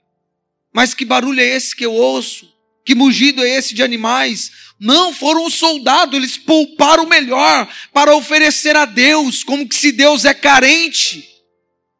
[0.72, 2.52] Mas que barulho é esse que eu ouço?
[2.86, 4.52] Que mugido é esse de animais?
[4.82, 9.92] Não, foram os soldados, eles pouparam o melhor para oferecer a Deus, como que se
[9.92, 11.24] Deus é carente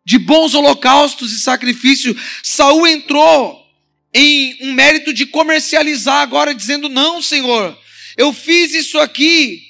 [0.04, 2.20] de bons holocaustos e sacrifícios.
[2.42, 3.64] Saul entrou
[4.12, 7.78] em um mérito de comercializar agora, dizendo: Não, Senhor,
[8.18, 9.62] eu fiz isso aqui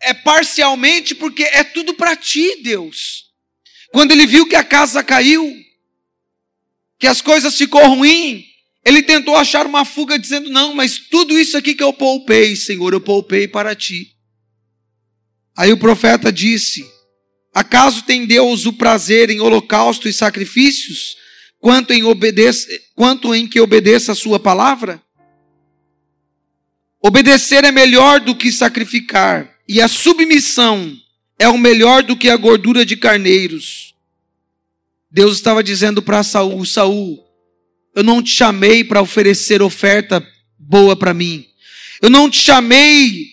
[0.00, 3.26] é parcialmente porque é tudo para ti, Deus.
[3.92, 5.56] Quando ele viu que a casa caiu,
[6.98, 8.45] que as coisas ficou ruim,
[8.86, 12.92] ele tentou achar uma fuga dizendo: Não, mas tudo isso aqui que eu poupei, Senhor,
[12.92, 14.12] eu poupei para ti.
[15.56, 16.88] Aí o profeta disse:
[17.52, 21.16] Acaso tem Deus o prazer em holocausto e sacrifícios,
[21.58, 22.02] quanto em,
[22.94, 25.02] quanto em que obedeça a sua palavra?
[27.02, 30.96] Obedecer é melhor do que sacrificar, e a submissão
[31.40, 33.96] é o melhor do que a gordura de carneiros.
[35.10, 37.25] Deus estava dizendo para Saul: Saul,
[37.96, 40.24] eu não te chamei para oferecer oferta
[40.58, 41.46] boa para mim.
[42.02, 43.30] Eu não te chamei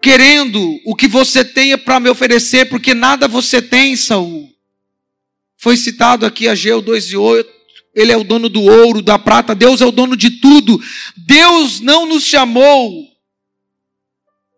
[0.00, 4.50] querendo o que você tenha para me oferecer, porque nada você tem, Saul.
[5.58, 7.50] Foi citado aqui Ageu 2 e 8.
[7.94, 10.82] Ele é o dono do ouro, da prata, Deus é o dono de tudo.
[11.18, 13.10] Deus não nos chamou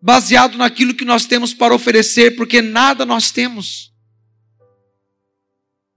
[0.01, 3.91] baseado naquilo que nós temos para oferecer, porque nada nós temos.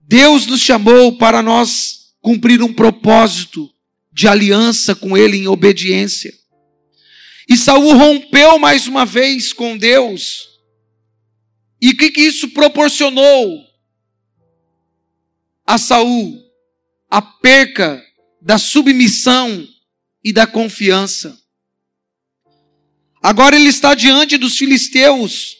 [0.00, 3.68] Deus nos chamou para nós cumprir um propósito
[4.12, 6.32] de aliança com ele em obediência.
[7.48, 10.48] E Saul rompeu mais uma vez com Deus.
[11.80, 13.66] E o que, que isso proporcionou
[15.66, 16.40] a Saul?
[17.10, 18.02] A perca
[18.40, 19.68] da submissão
[20.24, 21.36] e da confiança.
[23.20, 25.56] Agora ele está diante dos filisteus.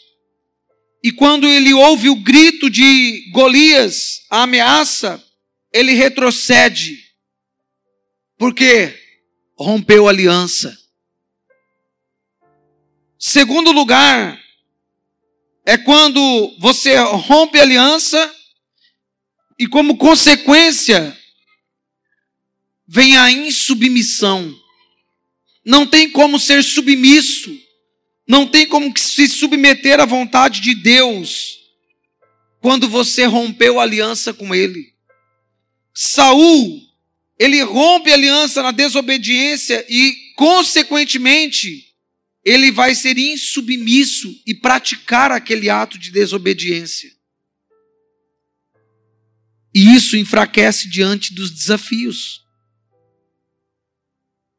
[1.03, 5.23] E quando ele ouve o grito de Golias, a ameaça,
[5.73, 6.99] ele retrocede.
[8.37, 8.99] Porque
[9.57, 10.77] rompeu aliança.
[13.19, 14.41] Segundo lugar,
[15.65, 18.35] é quando você rompe aliança
[19.59, 21.17] e, como consequência,
[22.87, 24.53] vem a insubmissão.
[25.65, 27.57] Não tem como ser submisso,
[28.27, 31.61] não tem como se submeter à vontade de Deus
[32.61, 34.92] quando você rompeu aliança com Ele.
[35.95, 36.81] Saul,
[37.39, 41.93] ele rompe a aliança na desobediência e, consequentemente,
[42.45, 47.11] ele vai ser insubmisso e praticar aquele ato de desobediência.
[49.75, 52.43] E isso enfraquece diante dos desafios.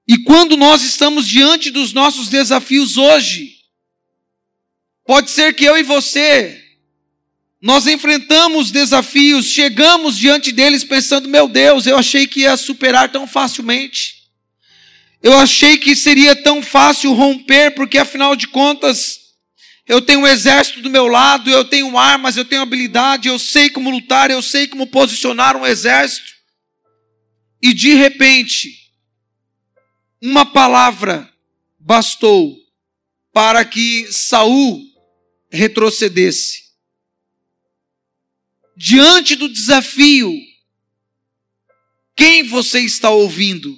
[0.08, 3.58] E quando nós estamos diante dos nossos desafios hoje,
[5.06, 6.63] pode ser que eu e você
[7.64, 13.26] nós enfrentamos desafios, chegamos diante deles pensando: meu Deus, eu achei que ia superar tão
[13.26, 14.24] facilmente.
[15.22, 19.18] Eu achei que seria tão fácil romper, porque afinal de contas,
[19.88, 23.70] eu tenho um exército do meu lado, eu tenho armas, eu tenho habilidade, eu sei
[23.70, 26.34] como lutar, eu sei como posicionar um exército.
[27.62, 28.92] E de repente,
[30.22, 31.32] uma palavra
[31.80, 32.58] bastou
[33.32, 34.84] para que Saul
[35.50, 36.63] retrocedesse.
[38.76, 40.34] Diante do desafio,
[42.16, 43.78] quem você está ouvindo?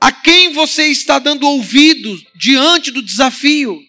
[0.00, 3.80] A quem você está dando ouvido diante do desafio?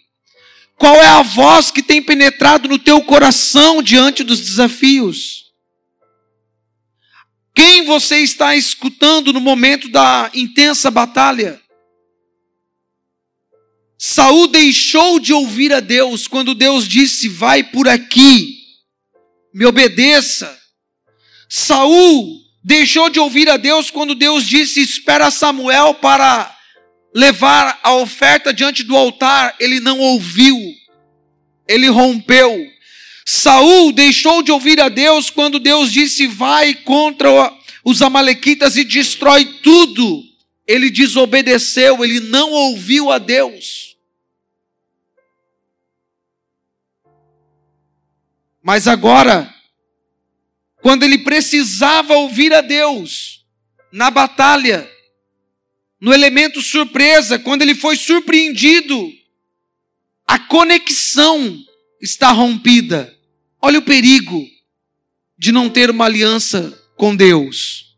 [0.75, 5.51] Qual é a voz que tem penetrado no teu coração diante dos desafios?
[7.53, 11.61] Quem você está escutando no momento da intensa batalha?
[13.97, 18.62] Saul deixou de ouvir a Deus quando Deus disse: "Vai por aqui,
[19.53, 20.57] me obedeça".
[21.49, 26.55] Saul deixou de ouvir a Deus quando Deus disse: Espera Samuel para
[27.13, 29.55] levar a oferta diante do altar.
[29.59, 30.57] Ele não ouviu,
[31.67, 32.67] ele rompeu.
[33.25, 37.29] Saul deixou de ouvir a Deus quando Deus disse: Vai contra
[37.83, 40.23] os Amalequitas e destrói tudo.
[40.65, 43.92] Ele desobedeceu, ele não ouviu a Deus.
[48.63, 49.53] Mas agora,
[50.81, 53.45] quando ele precisava ouvir a Deus
[53.91, 54.89] na batalha,
[55.99, 59.11] no elemento surpresa, quando ele foi surpreendido,
[60.25, 61.61] a conexão
[62.01, 63.13] está rompida.
[63.61, 64.45] Olha o perigo
[65.37, 67.97] de não ter uma aliança com Deus.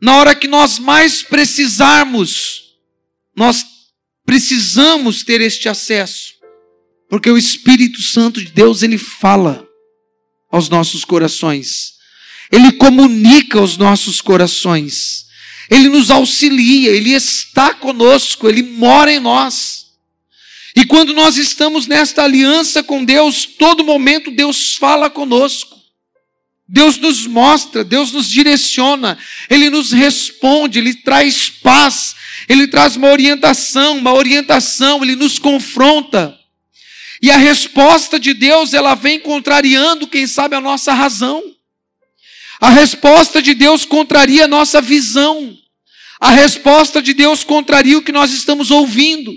[0.00, 2.76] Na hora que nós mais precisarmos,
[3.34, 3.64] nós
[4.24, 6.34] precisamos ter este acesso,
[7.08, 9.65] porque o Espírito Santo de Deus ele fala
[10.50, 11.94] aos nossos corações.
[12.50, 15.26] Ele comunica os nossos corações.
[15.70, 19.86] Ele nos auxilia, ele está conosco, ele mora em nós.
[20.76, 25.76] E quando nós estamos nesta aliança com Deus, todo momento Deus fala conosco.
[26.68, 29.16] Deus nos mostra, Deus nos direciona,
[29.48, 32.16] Ele nos responde, Ele traz paz,
[32.48, 36.36] Ele traz uma orientação, uma orientação, Ele nos confronta.
[37.22, 41.42] E a resposta de Deus, ela vem contrariando, quem sabe, a nossa razão.
[42.60, 45.56] A resposta de Deus contraria a nossa visão.
[46.20, 49.34] A resposta de Deus contraria o que nós estamos ouvindo,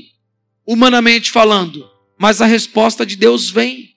[0.66, 1.90] humanamente falando.
[2.18, 3.96] Mas a resposta de Deus vem.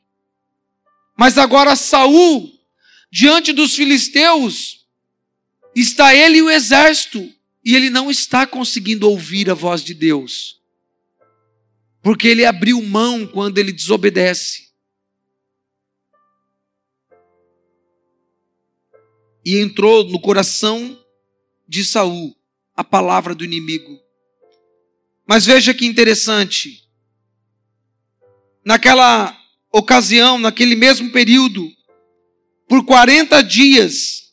[1.16, 2.53] Mas agora Saul,
[3.11, 4.81] diante dos filisteus,
[5.75, 7.31] está ele e o exército,
[7.64, 10.62] e ele não está conseguindo ouvir a voz de Deus.
[12.03, 14.73] Porque ele abriu mão quando ele desobedece.
[19.45, 20.99] e entrou no coração
[21.69, 22.37] de Saul
[22.77, 23.99] a palavra do inimigo.
[25.27, 26.83] Mas veja que interessante.
[28.65, 29.37] Naquela
[29.73, 31.69] ocasião, naquele mesmo período,
[32.69, 34.33] por 40 dias,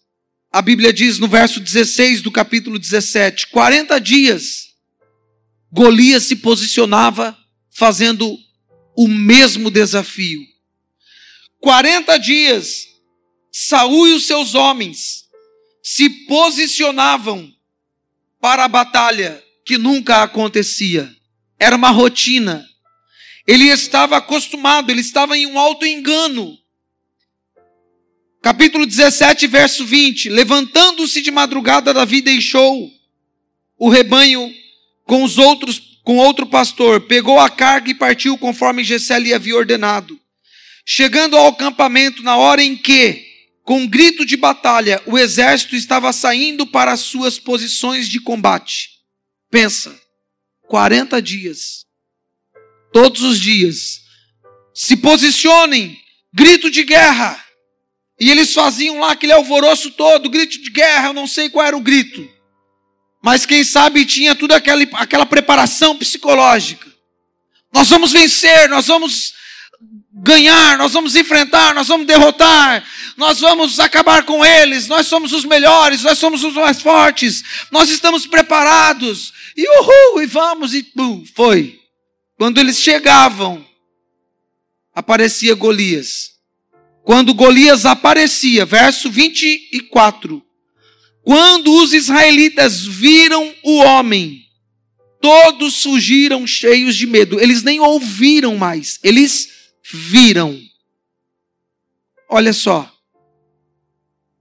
[0.52, 4.70] a Bíblia diz no verso 16 do capítulo 17, 40 dias,
[5.72, 7.38] Golias se posicionava
[7.80, 8.38] fazendo
[8.94, 10.46] o mesmo desafio.
[11.62, 12.90] 40 dias
[13.50, 15.24] Saul e os seus homens
[15.82, 17.50] se posicionavam
[18.42, 21.10] para a batalha que nunca acontecia.
[21.58, 22.68] Era uma rotina.
[23.48, 26.58] Ele estava acostumado, ele estava em um alto engano.
[28.42, 30.28] Capítulo 17, verso 20.
[30.28, 32.92] Levantando-se de madrugada, Davi deixou
[33.78, 34.54] o rebanho
[35.06, 39.56] com os outros, com outro pastor, pegou a carga e partiu conforme Gessé lhe havia
[39.56, 40.20] ordenado.
[40.84, 43.28] Chegando ao acampamento na hora em que
[43.64, 48.90] com um grito de batalha, o exército estava saindo para as suas posições de combate.
[49.52, 49.96] Pensa,
[50.68, 51.86] 40 dias,
[52.92, 54.00] todos os dias,
[54.74, 55.96] se posicionem,
[56.34, 57.40] grito de guerra.
[58.20, 61.78] E eles faziam lá aquele alvoroço todo, grito de guerra, eu não sei qual era
[61.78, 62.28] o grito.
[63.22, 66.88] Mas quem sabe tinha toda aquela, aquela preparação psicológica.
[67.72, 69.34] Nós vamos vencer, nós vamos
[70.12, 72.84] ganhar, nós vamos enfrentar, nós vamos derrotar,
[73.16, 77.90] nós vamos acabar com eles, nós somos os melhores, nós somos os mais fortes, nós
[77.90, 81.80] estamos preparados, e uhul, e vamos, e pum, foi.
[82.38, 83.66] Quando eles chegavam,
[84.94, 86.32] aparecia Golias.
[87.04, 90.44] Quando Golias aparecia, verso 24,
[91.30, 94.50] quando os israelitas viram o homem,
[95.22, 99.48] todos fugiram cheios de medo, eles nem ouviram mais, eles
[99.94, 100.60] viram.
[102.28, 102.92] Olha só.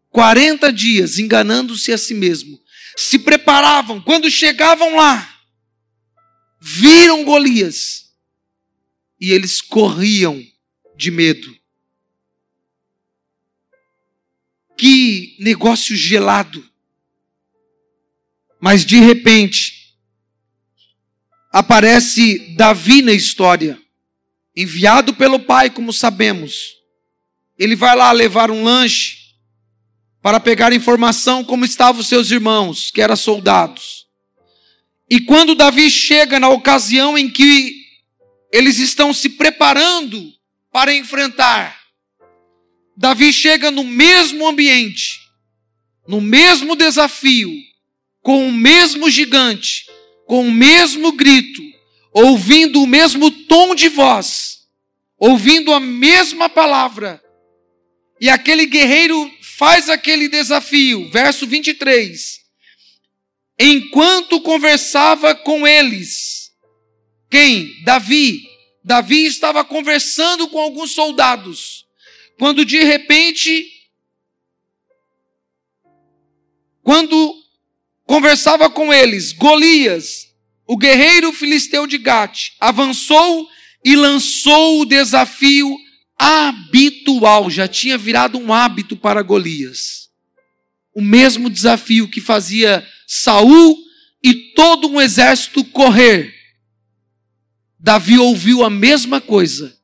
[0.08, 2.58] 40 dias enganando-se a si mesmo.
[2.96, 5.30] Se preparavam, quando chegavam lá,
[6.58, 8.14] viram Golias.
[9.20, 10.42] e eles corriam
[10.96, 11.54] de medo.
[14.78, 16.66] Que negócio gelado.
[18.60, 19.94] Mas de repente,
[21.52, 23.80] aparece Davi na história,
[24.54, 26.76] enviado pelo pai, como sabemos.
[27.58, 29.18] Ele vai lá levar um lanche
[30.20, 34.06] para pegar informação como estavam seus irmãos, que eram soldados.
[35.08, 37.74] E quando Davi chega na ocasião em que
[38.52, 40.32] eles estão se preparando
[40.70, 41.78] para enfrentar,
[42.96, 45.20] Davi chega no mesmo ambiente,
[46.06, 47.50] no mesmo desafio,
[48.22, 49.86] com o mesmo gigante,
[50.26, 51.62] com o mesmo grito,
[52.12, 54.66] ouvindo o mesmo tom de voz,
[55.18, 57.22] ouvindo a mesma palavra.
[58.20, 62.38] E aquele guerreiro faz aquele desafio, verso 23.
[63.58, 66.52] Enquanto conversava com eles,
[67.30, 67.82] quem?
[67.82, 68.48] Davi.
[68.84, 71.84] Davi estava conversando com alguns soldados,
[72.38, 73.70] quando de repente,
[76.82, 77.34] quando
[78.08, 80.28] conversava com eles, Golias,
[80.66, 83.46] o guerreiro filisteu de Gate, avançou
[83.84, 85.76] e lançou o desafio
[86.18, 90.08] habitual, já tinha virado um hábito para Golias.
[90.94, 93.76] O mesmo desafio que fazia Saul
[94.24, 96.34] e todo um exército correr.
[97.78, 99.76] Davi ouviu a mesma coisa.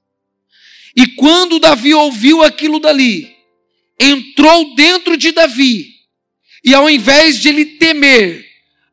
[0.96, 3.30] E quando Davi ouviu aquilo dali,
[4.00, 5.93] entrou dentro de Davi,
[6.64, 8.44] e ao invés de ele temer,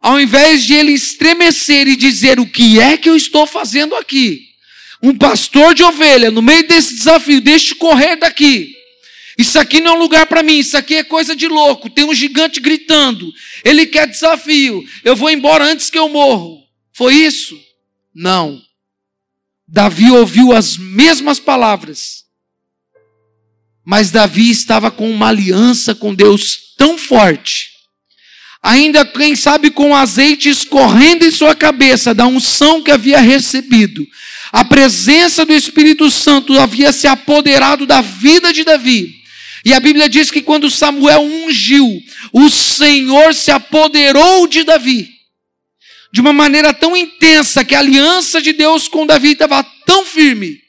[0.01, 4.51] ao invés de ele estremecer e dizer: O que é que eu estou fazendo aqui?
[5.01, 8.75] um pastor de ovelha no meio desse desafio, deixe correr daqui.
[9.37, 11.89] Isso aqui não é um lugar para mim, isso aqui é coisa de louco.
[11.89, 14.85] Tem um gigante gritando, ele quer desafio.
[15.03, 16.63] Eu vou embora antes que eu morro.
[16.93, 17.59] Foi isso?
[18.13, 18.61] Não.
[19.67, 22.25] Davi ouviu as mesmas palavras,
[23.85, 27.69] mas Davi estava com uma aliança com Deus tão forte,
[28.59, 34.03] ainda quem sabe com azeite escorrendo em sua cabeça da unção que havia recebido,
[34.51, 39.13] a presença do Espírito Santo havia se apoderado da vida de Davi.
[39.63, 42.01] E a Bíblia diz que quando Samuel ungiu,
[42.33, 45.07] o Senhor se apoderou de Davi.
[46.11, 50.59] De uma maneira tão intensa que a aliança de Deus com Davi estava tão firme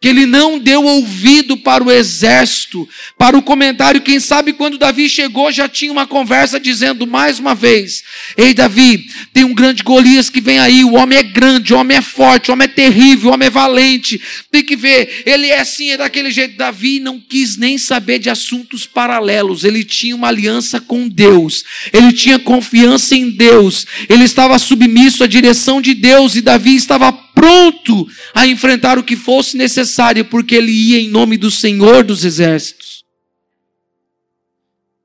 [0.00, 2.88] que ele não deu ouvido para o exército,
[3.18, 4.00] para o comentário.
[4.00, 8.02] Quem sabe quando Davi chegou já tinha uma conversa dizendo mais uma vez:
[8.34, 10.82] Ei, Davi, tem um grande Golias que vem aí.
[10.84, 13.50] O homem é grande, o homem é forte, o homem é terrível, o homem é
[13.50, 14.18] valente.
[14.50, 16.56] Tem que ver, ele é assim, é daquele jeito.
[16.56, 19.64] Davi não quis nem saber de assuntos paralelos.
[19.64, 25.26] Ele tinha uma aliança com Deus, ele tinha confiança em Deus, ele estava submisso à
[25.26, 30.70] direção de Deus e Davi estava pronto a enfrentar o que fosse necessário, porque ele
[30.70, 33.02] ia em nome do Senhor dos Exércitos.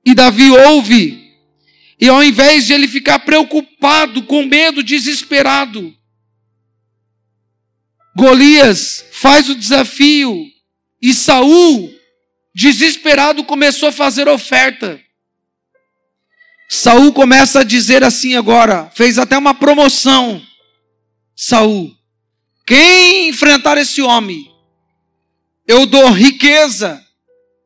[0.06, 1.34] E Davi ouve,
[1.98, 5.96] e ao invés de ele ficar preocupado, com medo, desesperado,
[8.14, 10.46] Golias faz o desafio,
[11.02, 11.94] e Saul,
[12.54, 15.02] desesperado, começou a fazer oferta.
[16.70, 20.42] Saul começa a dizer assim agora, fez até uma promoção.
[21.34, 21.96] Saul,
[22.66, 24.52] quem enfrentar esse homem,
[25.68, 27.04] eu dou riqueza,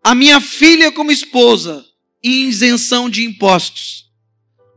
[0.03, 1.85] a minha filha como esposa,
[2.21, 4.05] e isenção de impostos.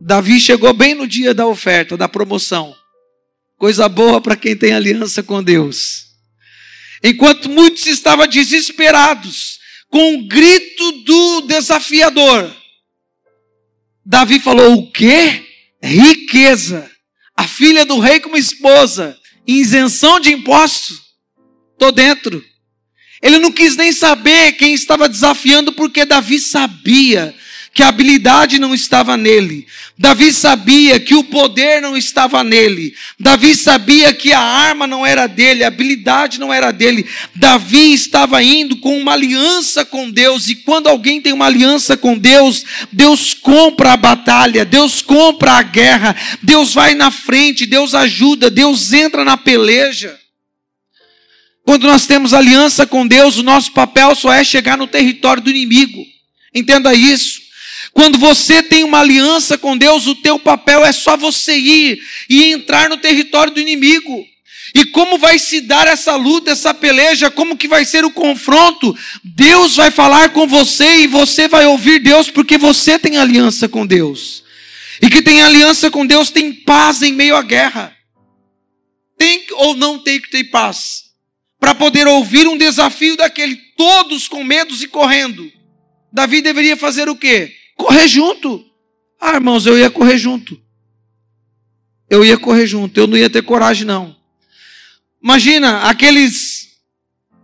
[0.01, 2.75] Davi chegou bem no dia da oferta, da promoção.
[3.57, 6.07] Coisa boa para quem tem aliança com Deus.
[7.03, 9.59] Enquanto muitos estavam desesperados,
[9.89, 12.55] com o grito do desafiador,
[14.05, 15.45] Davi falou: O quê?
[15.83, 16.91] Riqueza.
[17.37, 21.01] A filha do rei como esposa isenção de impostos.
[21.73, 22.45] Estou dentro.
[23.21, 27.35] Ele não quis nem saber quem estava desafiando, porque Davi sabia
[27.75, 29.67] que a habilidade não estava nele.
[29.97, 32.95] Davi sabia que o poder não estava nele.
[33.19, 37.09] Davi sabia que a arma não era dele, a habilidade não era dele.
[37.35, 42.19] Davi estava indo com uma aliança com Deus, e quando alguém tem uma aliança com
[42.19, 48.51] Deus, Deus compra a batalha, Deus compra a guerra, Deus vai na frente, Deus ajuda,
[48.51, 50.19] Deus entra na peleja.
[51.65, 55.49] Quando nós temos aliança com Deus, o nosso papel só é chegar no território do
[55.49, 56.05] inimigo.
[56.55, 57.42] Entenda isso.
[57.93, 62.45] Quando você tem uma aliança com Deus, o teu papel é só você ir e
[62.53, 64.27] entrar no território do inimigo.
[64.75, 68.97] E como vai se dar essa luta, essa peleja, como que vai ser o confronto?
[69.23, 73.87] Deus vai falar com você e você vai ouvir Deus porque você tem aliança com
[73.87, 74.43] Deus.
[75.01, 77.95] E que tem aliança com Deus tem paz em meio à guerra.
[79.19, 81.13] Tem ou não tem que ter paz?
[81.63, 85.49] para poder ouvir um desafio daquele, todos com medos e correndo.
[86.13, 87.55] Davi deveria fazer o quê?
[87.83, 88.65] Correr junto.
[89.21, 90.57] Ah, irmãos, eu ia correr junto.
[92.09, 94.15] Eu ia correr junto, eu não ia ter coragem, não.
[95.21, 96.69] Imagina aqueles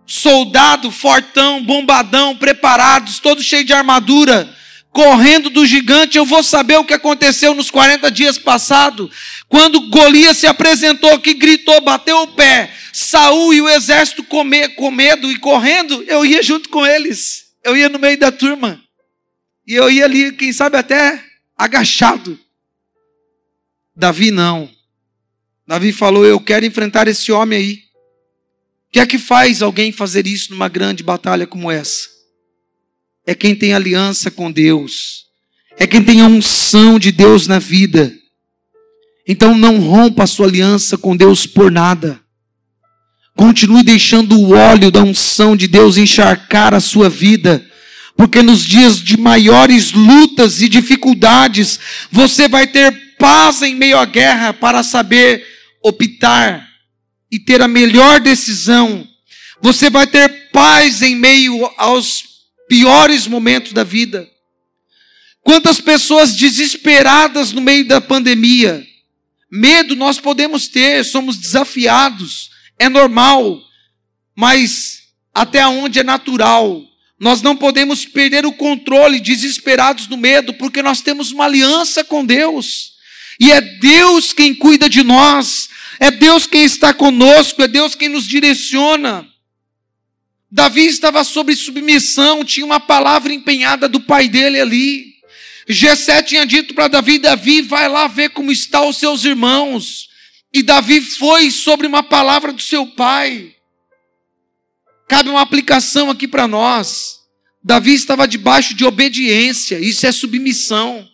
[0.07, 4.49] soldado fortão, bombadão, preparados, todos cheios de armadura,
[4.93, 6.17] correndo do gigante.
[6.17, 9.11] Eu vou saber o que aconteceu nos 40 dias passados,
[9.49, 12.73] quando Golias se apresentou, que gritou, bateu o pé.
[12.93, 17.47] Saul e o exército com medo e correndo, eu ia junto com eles.
[17.65, 18.88] Eu ia no meio da turma.
[19.69, 21.23] E eu ia ali, quem sabe até
[21.55, 22.41] agachado.
[23.95, 24.71] Davi não.
[25.67, 27.83] Davi falou: Eu quero enfrentar esse homem aí.
[28.89, 32.09] O que é que faz alguém fazer isso numa grande batalha como essa?
[33.27, 35.27] É quem tem aliança com Deus,
[35.77, 38.11] é quem tem a unção de Deus na vida.
[39.27, 42.19] Então não rompa a sua aliança com Deus por nada.
[43.37, 47.68] Continue deixando o óleo da unção de Deus encharcar a sua vida
[48.19, 51.79] porque nos dias de maiores lutas e dificuldades,
[52.11, 55.47] você vai ter paz em meio à guerra para saber
[55.81, 56.69] optar
[57.31, 59.07] e ter a melhor decisão.
[59.63, 62.25] Você vai ter paz em meio aos
[62.69, 64.29] piores momentos da vida.
[65.41, 68.85] Quantas pessoas desesperadas no meio da pandemia.
[69.49, 72.51] Medo nós podemos ter, somos desafiados,
[72.81, 73.63] é normal,
[74.37, 76.83] mas até onde é natural.
[77.19, 82.25] Nós não podemos perder o controle, desesperados no medo, porque nós temos uma aliança com
[82.25, 82.93] Deus.
[83.41, 88.09] E é Deus quem cuida de nós, é Deus quem está conosco, é Deus quem
[88.09, 89.27] nos direciona.
[90.51, 95.15] Davi estava sob submissão, tinha uma palavra empenhada do pai dele ali.
[95.69, 100.09] Gessé tinha dito para Davi: Davi, vai lá ver como estão os seus irmãos.
[100.53, 103.55] E Davi foi sobre uma palavra do seu pai.
[105.09, 107.19] Cabe uma aplicação aqui para nós.
[107.65, 111.09] Davi estava debaixo de obediência, isso é submissão.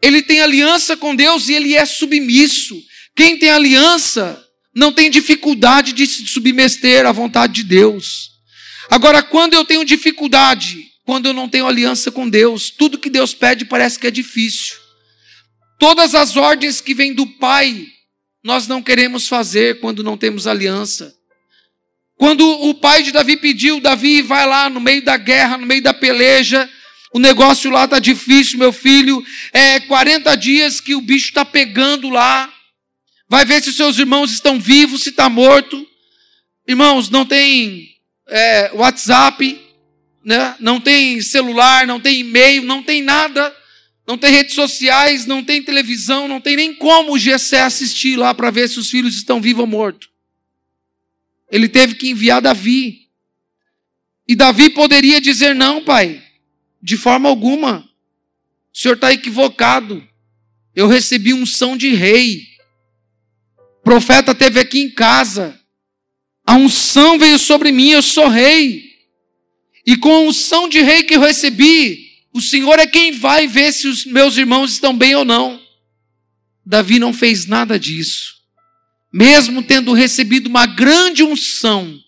[0.00, 2.82] Ele tem aliança com Deus e ele é submisso.
[3.14, 4.44] Quem tem aliança
[4.74, 8.30] não tem dificuldade de se submeter à vontade de Deus.
[8.90, 13.32] Agora, quando eu tenho dificuldade, quando eu não tenho aliança com Deus, tudo que Deus
[13.32, 14.76] pede parece que é difícil.
[15.78, 17.86] Todas as ordens que vêm do Pai,
[18.42, 21.14] nós não queremos fazer quando não temos aliança.
[22.22, 25.82] Quando o pai de Davi pediu, Davi vai lá no meio da guerra, no meio
[25.82, 26.70] da peleja,
[27.12, 29.26] o negócio lá está difícil, meu filho.
[29.52, 32.48] É 40 dias que o bicho está pegando lá.
[33.28, 35.84] Vai ver se seus irmãos estão vivos, se está morto.
[36.64, 37.88] Irmãos, não tem
[38.28, 39.60] é, WhatsApp,
[40.24, 40.54] né?
[40.60, 43.52] não tem celular, não tem e-mail, não tem nada.
[44.06, 48.32] Não tem redes sociais, não tem televisão, não tem nem como o GC assistir lá
[48.32, 50.11] para ver se os filhos estão vivos ou mortos.
[51.52, 53.10] Ele teve que enviar Davi.
[54.26, 56.22] E Davi poderia dizer: Não, pai,
[56.82, 57.86] de forma alguma.
[58.74, 60.02] O senhor está equivocado.
[60.74, 62.46] Eu recebi unção de rei.
[63.80, 65.60] O profeta teve aqui em casa.
[66.46, 68.90] A unção veio sobre mim, eu sou rei.
[69.86, 73.72] E com a unção de rei que eu recebi, o Senhor é quem vai ver
[73.72, 75.60] se os meus irmãos estão bem ou não.
[76.64, 78.41] Davi não fez nada disso
[79.12, 81.98] mesmo tendo recebido uma grande unção,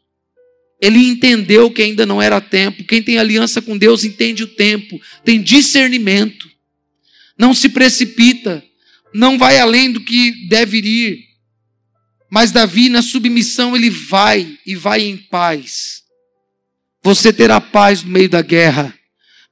[0.81, 2.85] ele entendeu que ainda não era tempo.
[2.85, 6.49] Quem tem aliança com Deus entende o tempo, tem discernimento,
[7.39, 8.63] não se precipita,
[9.13, 11.25] não vai além do que deve ir.
[12.31, 16.03] Mas Davi, na submissão, ele vai e vai em paz.
[17.03, 18.93] Você terá paz no meio da guerra,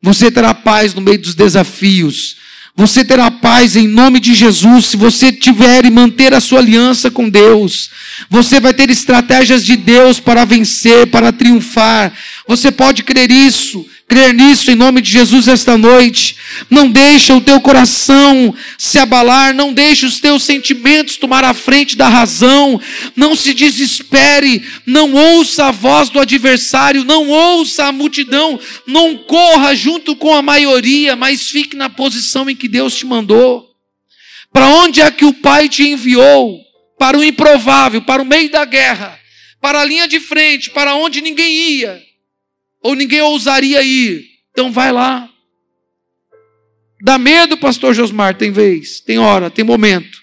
[0.00, 2.36] você terá paz no meio dos desafios,
[2.74, 7.10] você terá paz em nome de Jesus se você tiver e manter a sua aliança
[7.10, 7.90] com Deus.
[8.30, 12.12] Você vai ter estratégias de Deus para vencer, para triunfar.
[12.48, 16.36] Você pode crer isso crer nisso em nome de Jesus esta noite.
[16.68, 21.96] Não deixa o teu coração se abalar, não deixa os teus sentimentos tomar a frente
[21.96, 22.78] da razão.
[23.16, 29.74] Não se desespere, não ouça a voz do adversário, não ouça a multidão, não corra
[29.74, 33.66] junto com a maioria, mas fique na posição em que Deus te mandou.
[34.52, 36.60] Para onde é que o Pai te enviou?
[36.98, 39.18] Para o improvável, para o meio da guerra,
[39.58, 42.11] para a linha de frente, para onde ninguém ia
[42.82, 44.26] ou ninguém ousaria ir.
[44.50, 45.28] Então vai lá.
[47.00, 50.22] Dá medo, pastor Josmar, tem vez, tem hora, tem momento.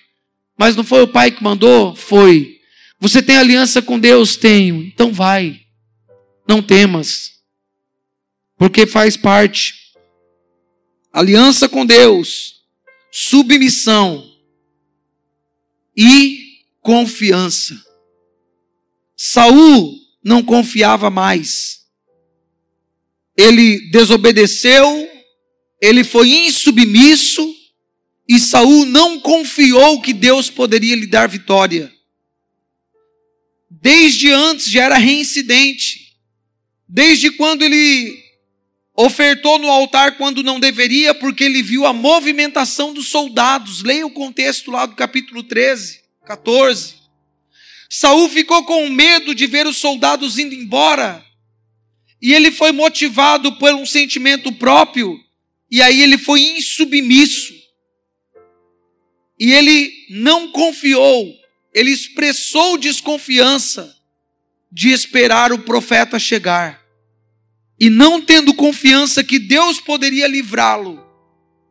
[0.58, 1.96] Mas não foi o pai que mandou?
[1.96, 2.60] Foi.
[3.00, 4.36] Você tem aliança com Deus?
[4.36, 4.84] Tenho.
[4.84, 5.62] Então vai.
[6.48, 7.32] Não temas.
[8.58, 9.76] Porque faz parte.
[11.12, 12.62] Aliança com Deus,
[13.12, 14.24] submissão
[15.98, 17.84] e confiança.
[19.18, 21.79] Saul não confiava mais.
[23.40, 25.10] Ele desobedeceu,
[25.82, 27.56] ele foi insubmisso
[28.28, 31.90] e Saul não confiou que Deus poderia lhe dar vitória.
[33.72, 36.18] Desde antes já era reincidente.
[36.86, 38.22] Desde quando ele
[38.94, 43.84] ofertou no altar quando não deveria, porque ele viu a movimentação dos soldados.
[43.84, 46.96] Leia o contexto lá do capítulo 13, 14.
[47.90, 51.26] Saul ficou com medo de ver os soldados indo embora.
[52.22, 55.20] E ele foi motivado por um sentimento próprio,
[55.72, 57.54] e aí ele foi insubmisso.
[59.40, 61.34] E ele não confiou,
[61.74, 63.96] ele expressou desconfiança
[64.72, 66.80] de esperar o profeta chegar
[67.80, 71.02] e não tendo confiança que Deus poderia livrá-lo,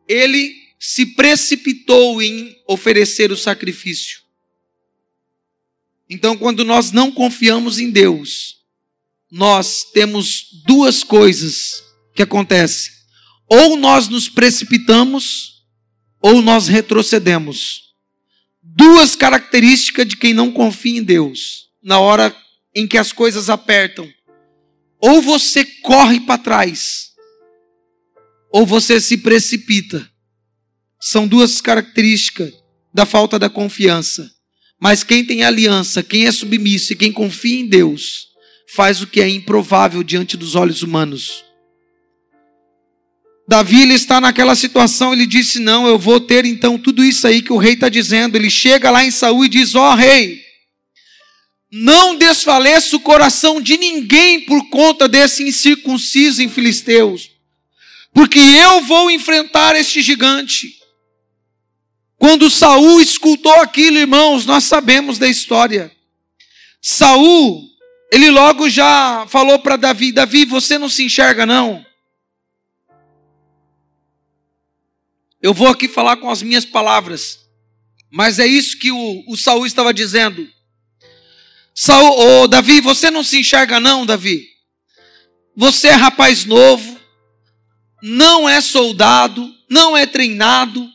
[0.07, 4.21] ele se precipitou em oferecer o sacrifício.
[6.09, 8.58] Então, quando nós não confiamos em Deus,
[9.31, 11.83] nós temos duas coisas
[12.15, 12.91] que acontecem.
[13.47, 15.63] Ou nós nos precipitamos,
[16.21, 17.81] ou nós retrocedemos.
[18.61, 21.69] Duas características de quem não confia em Deus.
[21.81, 22.35] Na hora
[22.75, 24.07] em que as coisas apertam,
[24.99, 27.09] ou você corre para trás,
[28.51, 30.09] ou você se precipita.
[30.99, 32.53] São duas características
[32.93, 34.29] da falta da confiança.
[34.79, 38.28] Mas quem tem aliança, quem é submisso e quem confia em Deus,
[38.73, 41.43] faz o que é improvável diante dos olhos humanos.
[43.47, 47.41] Davi ele está naquela situação, ele disse: Não, eu vou ter então tudo isso aí
[47.41, 48.35] que o rei está dizendo.
[48.35, 50.39] Ele chega lá em Saúl e diz: Ó oh, rei,
[51.71, 57.31] não desfaleça o coração de ninguém por conta desse incircunciso em filisteus,
[58.13, 60.75] porque eu vou enfrentar este gigante.
[62.17, 65.91] Quando Saul escutou aquilo, irmãos, nós sabemos da história.
[66.81, 67.68] Saul,
[68.11, 71.85] ele logo já falou para Davi: Davi, você não se enxerga não?
[75.41, 77.39] Eu vou aqui falar com as minhas palavras,
[78.11, 80.49] mas é isso que o, o Saul estava dizendo.
[81.73, 84.45] Saul, oh, Davi, você não se enxerga não, Davi?
[85.55, 86.99] Você é rapaz novo,
[88.01, 90.89] não é soldado, não é treinado,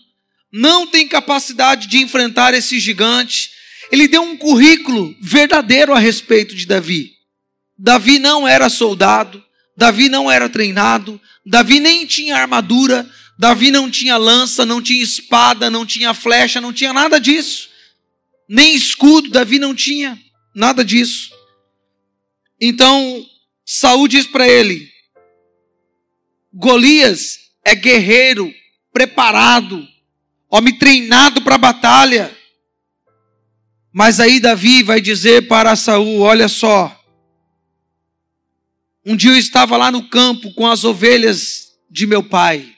[0.52, 3.53] não tem capacidade de enfrentar esse gigante.
[3.94, 7.12] Ele deu um currículo verdadeiro a respeito de Davi.
[7.78, 9.40] Davi não era soldado,
[9.76, 15.70] Davi não era treinado, Davi nem tinha armadura, Davi não tinha lança, não tinha espada,
[15.70, 17.68] não tinha flecha, não tinha nada disso.
[18.48, 20.20] Nem escudo, Davi não tinha.
[20.52, 21.30] Nada disso.
[22.60, 23.24] Então,
[23.64, 24.90] Saul diz para ele:
[26.52, 28.52] Golias é guerreiro,
[28.92, 29.86] preparado,
[30.50, 32.36] homem treinado para a batalha.
[33.96, 37.00] Mas aí Davi vai dizer para Saul: Olha só.
[39.06, 42.74] Um dia eu estava lá no campo com as ovelhas de meu pai.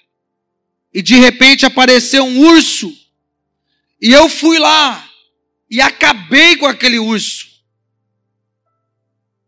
[0.93, 2.95] E de repente apareceu um urso.
[3.99, 5.09] E eu fui lá
[5.71, 7.47] e acabei com aquele urso.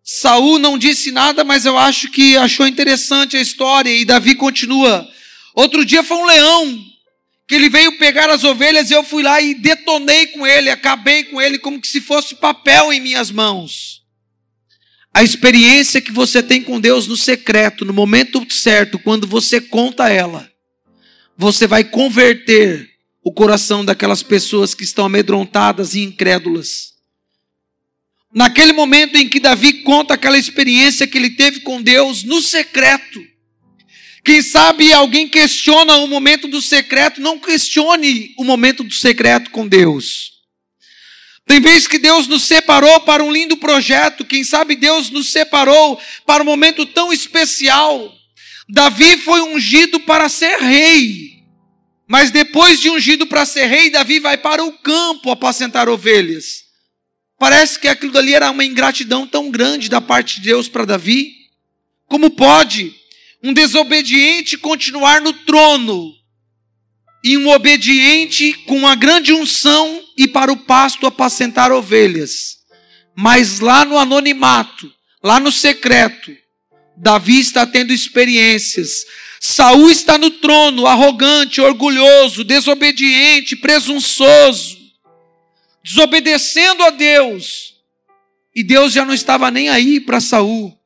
[0.03, 5.07] Saul não disse nada, mas eu acho que achou interessante a história e Davi continua.
[5.55, 6.88] Outro dia foi um leão
[7.49, 11.25] que ele veio pegar as ovelhas e eu fui lá e detonei com ele, acabei
[11.25, 14.03] com ele como que se fosse papel em minhas mãos.
[15.15, 20.11] A experiência que você tem com Deus no secreto, no momento certo, quando você conta
[20.11, 20.49] ela,
[21.39, 22.87] você vai converter
[23.25, 26.93] o coração daquelas pessoas que estão amedrontadas e incrédulas.
[28.31, 33.21] Naquele momento em que Davi conta aquela experiência que ele teve com Deus no secreto.
[34.29, 39.67] Quem sabe alguém questiona o momento do secreto, não questione o momento do secreto com
[39.67, 40.33] Deus.
[41.47, 45.99] Tem vezes que Deus nos separou para um lindo projeto, quem sabe Deus nos separou
[46.27, 48.15] para um momento tão especial.
[48.69, 51.43] Davi foi ungido para ser rei.
[52.07, 56.65] Mas depois de ungido para ser rei, Davi vai para o campo apacentar ovelhas.
[57.39, 61.33] Parece que aquilo ali era uma ingratidão tão grande da parte de Deus para Davi.
[62.07, 62.98] Como pode
[63.43, 66.13] um desobediente continuar no trono
[67.23, 72.59] e um obediente com uma grande unção e para o pasto apacentar ovelhas?
[73.17, 76.37] Mas lá no anonimato, lá no secreto,
[76.97, 79.05] Davi está tendo experiências.
[79.41, 84.79] Saul está no trono, arrogante, orgulhoso, desobediente, presunçoso
[85.89, 87.75] desobedecendo a Deus.
[88.55, 90.78] E Deus já não estava nem aí para Saul.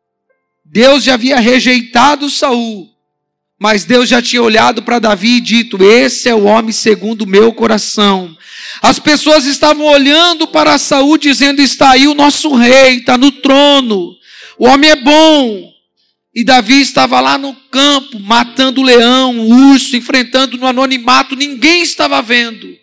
[0.73, 2.91] Deus já havia rejeitado Saul.
[3.61, 7.29] Mas Deus já tinha olhado para Davi e dito: Esse é o homem segundo o
[7.29, 8.35] meu coração.
[8.81, 14.16] As pessoas estavam olhando para Saul, dizendo: Está aí o nosso rei, está no trono.
[14.59, 15.70] O homem é bom.
[16.35, 21.83] E Davi estava lá no campo, matando o leão, o urso, enfrentando no anonimato, ninguém
[21.83, 22.75] estava vendo.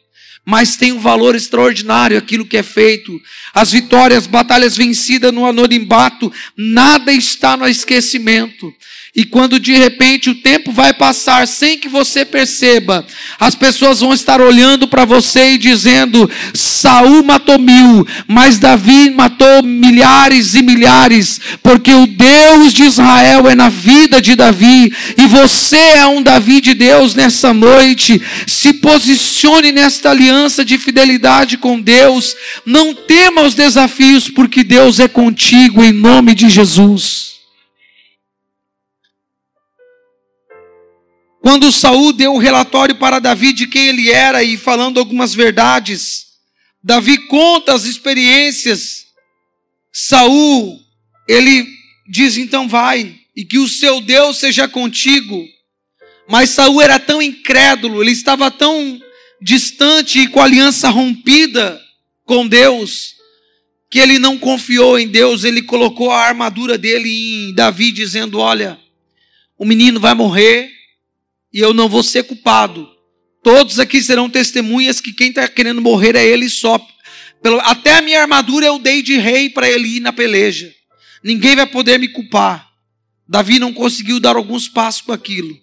[0.45, 3.19] Mas tem um valor extraordinário aquilo que é feito.
[3.53, 8.73] As vitórias, batalhas vencidas no anonimato, nada está no esquecimento.
[9.19, 13.05] E quando de repente o tempo vai passar sem que você perceba,
[13.37, 19.61] as pessoas vão estar olhando para você e dizendo: Saul matou mil, mas Davi matou
[19.61, 25.75] milhares e milhares, porque o Deus de Israel é na vida de Davi, e você
[25.75, 28.21] é um Davi de Deus nessa noite.
[28.47, 35.09] Se posicione nesta aliança de fidelidade com Deus, não tema os desafios, porque Deus é
[35.09, 37.28] contigo em nome de Jesus.
[41.41, 46.25] Quando Saul deu o relatório para Davi de quem ele era e falando algumas verdades,
[46.83, 49.05] Davi conta as experiências.
[49.91, 50.79] Saul,
[51.27, 51.65] ele
[52.07, 55.45] diz então vai e que o seu Deus seja contigo.
[56.27, 58.99] Mas Saul era tão incrédulo, ele estava tão
[59.41, 61.81] distante e com a aliança rompida
[62.25, 63.15] com Deus,
[63.89, 67.09] que ele não confiou em Deus, ele colocou a armadura dele
[67.49, 68.77] em Davi dizendo: "Olha,
[69.57, 70.78] o menino vai morrer,
[71.53, 72.87] e eu não vou ser culpado.
[73.43, 76.79] Todos aqui serão testemunhas que quem está querendo morrer é ele só.
[77.63, 80.73] Até a minha armadura eu dei de rei para ele ir na peleja.
[81.23, 82.69] Ninguém vai poder me culpar.
[83.27, 85.57] Davi não conseguiu dar alguns passos com aquilo.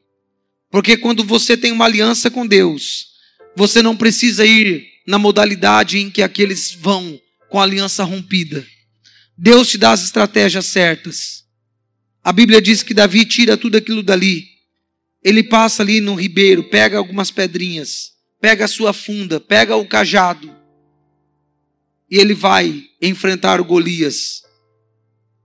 [0.71, 3.07] Porque quando você tem uma aliança com Deus,
[3.55, 7.19] você não precisa ir na modalidade em que aqueles vão
[7.49, 8.67] com a aliança rompida.
[9.39, 11.45] Deus te dá as estratégias certas.
[12.25, 14.56] A Bíblia diz que Davi tira tudo aquilo dali
[15.27, 20.55] ele passa ali no ribeiro, pega algumas pedrinhas, pega a sua funda, pega o cajado,
[22.09, 24.43] e ele vai enfrentar o Golias.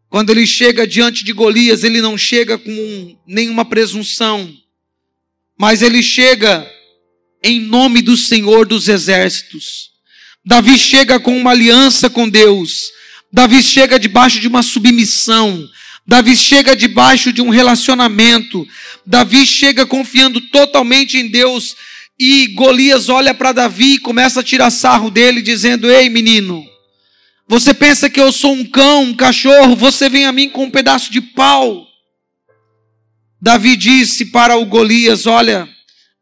[0.07, 4.55] Quando ele chega diante de Golias, ele não chega com nenhuma presunção,
[5.57, 6.71] mas ele chega
[7.41, 9.89] em nome do Senhor dos exércitos.
[10.45, 12.91] Davi chega com uma aliança com Deus.
[13.33, 15.67] Davi chega debaixo de uma submissão.
[16.05, 18.67] Davi chega debaixo de um relacionamento.
[19.05, 21.75] Davi chega confiando totalmente em Deus.
[22.19, 26.65] E Golias olha para Davi e começa a tirar sarro dele, dizendo: Ei, menino,
[27.47, 29.75] você pensa que eu sou um cão, um cachorro?
[29.75, 31.87] Você vem a mim com um pedaço de pau.
[33.41, 35.67] Davi disse para o Golias: Olha,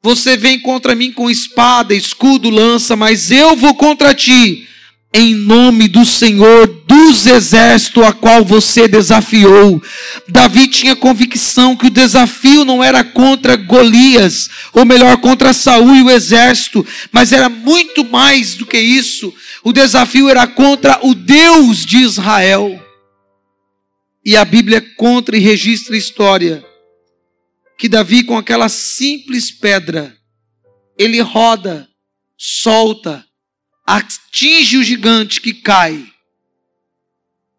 [0.02, 4.69] você vem contra mim com espada, escudo, lança, mas eu vou contra ti
[5.14, 9.82] em nome do Senhor dos exércitos a qual você desafiou.
[10.28, 16.04] Davi tinha convicção que o desafio não era contra Golias, ou melhor, contra Saul e
[16.04, 19.34] o exército, mas era muito mais do que isso.
[19.64, 22.86] O desafio era contra o Deus de Israel.
[24.24, 26.64] E a Bíblia conta e registra a história
[27.80, 30.14] que Davi com aquela simples pedra,
[30.98, 31.88] ele roda,
[32.38, 33.26] solta,
[33.90, 36.06] atinge o gigante que cai.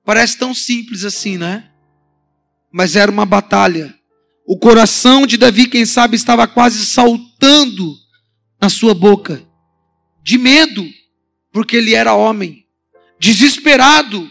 [0.04, 1.68] Parece tão simples assim, né?
[2.70, 3.92] Mas era uma batalha.
[4.46, 7.96] O coração de Davi, quem sabe, estava quase saltando
[8.60, 9.44] na sua boca,
[10.22, 10.88] de medo,
[11.52, 12.64] porque ele era homem,
[13.18, 14.30] desesperado,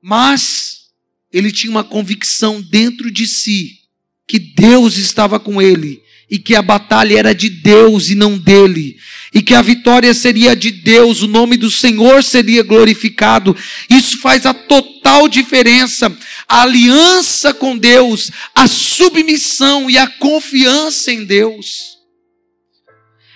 [0.00, 0.90] mas
[1.32, 3.80] ele tinha uma convicção dentro de si
[4.26, 8.96] que Deus estava com ele e que a batalha era de Deus e não dele,
[9.34, 13.56] e que a vitória seria de Deus, o nome do Senhor seria glorificado.
[13.90, 16.16] Isso faz a total diferença.
[16.46, 21.98] A aliança com Deus, a submissão e a confiança em Deus.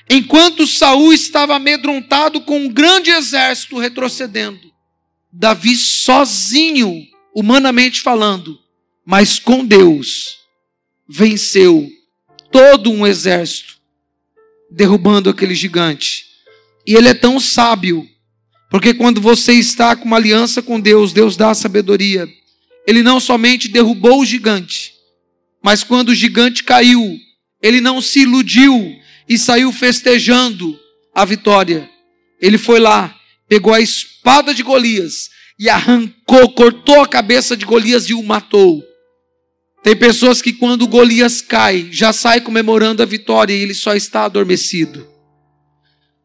[0.09, 4.73] Enquanto Saul estava amedrontado com um grande exército retrocedendo,
[5.33, 8.59] Davi sozinho, humanamente falando,
[9.05, 10.39] mas com Deus,
[11.09, 11.91] venceu
[12.51, 13.78] todo um exército,
[14.71, 16.25] derrubando aquele gigante.
[16.87, 18.09] E ele é tão sábio,
[18.71, 22.29] porque quando você está com uma aliança com Deus, Deus dá sabedoria.
[22.87, 24.93] Ele não somente derrubou o gigante,
[25.63, 27.19] mas quando o gigante caiu,
[27.63, 28.97] ele não se iludiu
[29.29, 30.79] e saiu festejando
[31.15, 31.91] a vitória.
[32.41, 33.15] Ele foi lá,
[33.49, 38.83] pegou a espada de Golias e arrancou, cortou a cabeça de Golias e o matou.
[39.83, 44.25] Tem pessoas que quando Golias cai, já sai comemorando a vitória e ele só está
[44.25, 45.07] adormecido.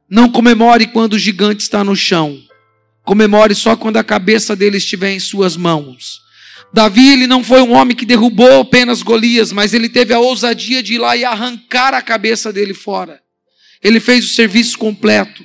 [0.09, 2.39] Não comemore quando o gigante está no chão.
[3.03, 6.21] Comemore só quando a cabeça dele estiver em suas mãos.
[6.73, 10.81] Davi ele não foi um homem que derrubou apenas Golias, mas ele teve a ousadia
[10.81, 13.21] de ir lá e arrancar a cabeça dele fora.
[13.81, 15.43] Ele fez o serviço completo.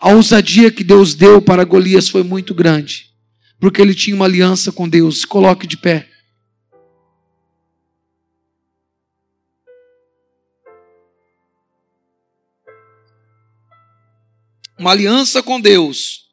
[0.00, 3.06] A ousadia que Deus deu para Golias foi muito grande,
[3.60, 5.24] porque ele tinha uma aliança com Deus.
[5.24, 6.07] Coloque de pé.
[14.78, 16.28] Uma aliança com Deus,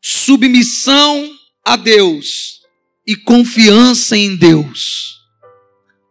[0.00, 2.60] submissão a Deus
[3.06, 5.18] e confiança em Deus.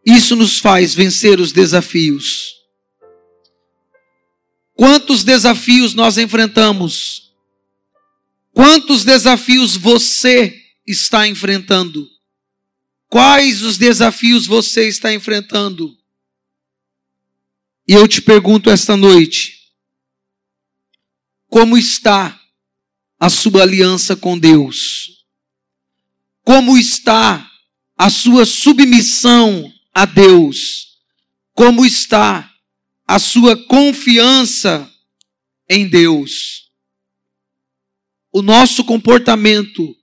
[0.05, 2.53] Isso nos faz vencer os desafios.
[4.73, 7.31] Quantos desafios nós enfrentamos?
[8.51, 12.09] Quantos desafios você está enfrentando?
[13.07, 15.95] Quais os desafios você está enfrentando?
[17.87, 19.62] E eu te pergunto esta noite:
[21.53, 22.41] como está
[23.19, 25.23] a sua aliança com Deus?
[26.43, 27.47] Como está
[27.95, 30.97] a sua submissão a Deus?
[31.53, 32.51] Como está
[33.05, 34.91] a sua confiança
[35.69, 36.71] em Deus.
[38.31, 39.95] O nosso comportamento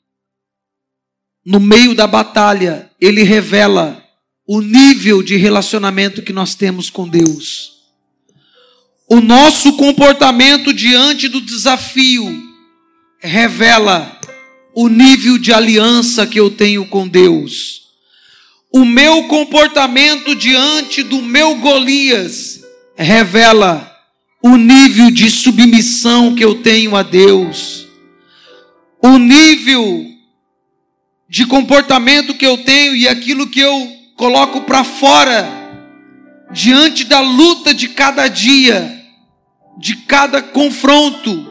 [1.45, 4.09] no meio da batalha, ele revela
[4.47, 7.80] o nível de relacionamento que nós temos com Deus.
[9.13, 12.49] O nosso comportamento diante do desafio
[13.19, 14.21] revela
[14.73, 17.89] o nível de aliança que eu tenho com Deus.
[18.73, 22.61] O meu comportamento diante do meu Golias
[22.97, 23.93] revela
[24.41, 27.89] o nível de submissão que eu tenho a Deus,
[29.03, 30.07] o nível
[31.29, 35.61] de comportamento que eu tenho e aquilo que eu coloco para fora
[36.53, 39.00] diante da luta de cada dia,
[39.79, 41.51] de cada confronto.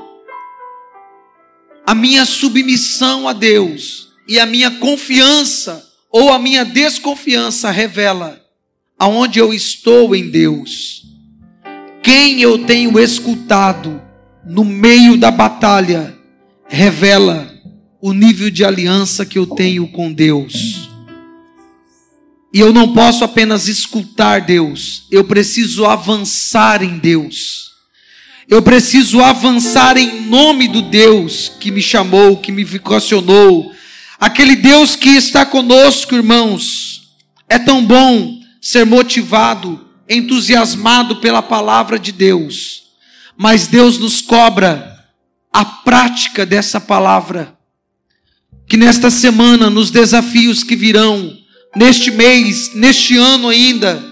[1.86, 8.39] A minha submissão a Deus e a minha confiança ou a minha desconfiança revela
[8.97, 10.99] aonde eu estou em Deus
[12.01, 14.01] quem eu tenho escutado
[14.43, 16.17] no meio da batalha
[16.67, 17.53] revela
[18.01, 20.89] o nível de aliança que eu tenho com Deus.
[22.51, 27.68] E eu não posso apenas escutar Deus, eu preciso avançar em Deus.
[28.49, 33.71] Eu preciso avançar em nome do Deus que me chamou, que me vocacionou.
[34.19, 37.13] Aquele Deus que está conosco, irmãos.
[37.47, 42.81] É tão bom ser motivado entusiasmado pela palavra de Deus,
[43.37, 44.97] mas Deus nos cobra
[45.53, 47.55] a prática dessa palavra.
[48.67, 51.37] Que nesta semana, nos desafios que virão,
[51.75, 54.03] neste mês, neste ano ainda,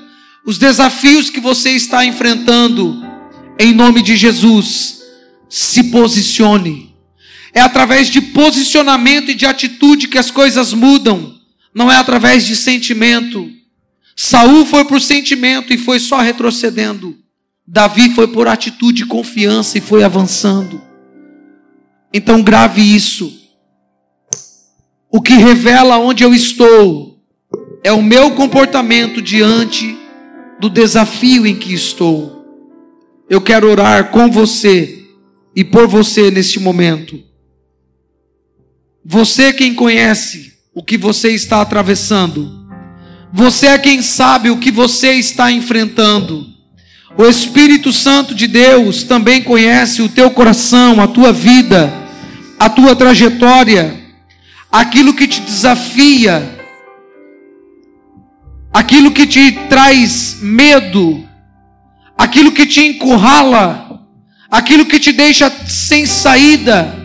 [0.45, 3.06] os desafios que você está enfrentando,
[3.59, 5.01] em nome de Jesus,
[5.49, 6.95] se posicione.
[7.53, 11.35] É através de posicionamento e de atitude que as coisas mudam,
[11.73, 13.49] não é através de sentimento.
[14.15, 17.17] Saul foi por sentimento e foi só retrocedendo.
[17.65, 20.81] Davi foi por atitude e confiança e foi avançando.
[22.13, 23.33] Então grave isso.
[25.11, 27.19] O que revela onde eu estou
[27.83, 29.97] é o meu comportamento diante
[30.59, 32.36] do desafio em que estou.
[33.29, 35.05] Eu quero orar com você
[35.55, 37.21] e por você neste momento.
[39.03, 42.57] Você quem conhece o que você está atravessando
[43.31, 46.47] você é quem sabe o que você está enfrentando.
[47.17, 51.91] O Espírito Santo de Deus também conhece o teu coração, a tua vida,
[52.59, 53.95] a tua trajetória,
[54.71, 56.57] aquilo que te desafia,
[58.71, 61.26] aquilo que te traz medo,
[62.17, 64.01] aquilo que te encurrala,
[64.49, 66.95] aquilo que te deixa sem saída.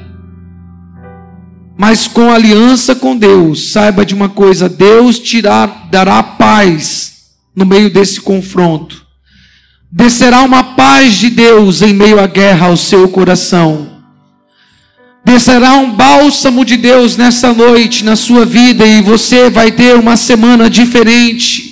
[1.76, 7.12] Mas com aliança com Deus, saiba de uma coisa: Deus te dará paz
[7.54, 9.04] no meio desse confronto.
[9.90, 13.90] Descerá uma paz de Deus em meio à guerra ao seu coração.
[15.24, 20.16] Descerá um bálsamo de Deus nessa noite na sua vida e você vai ter uma
[20.16, 21.71] semana diferente.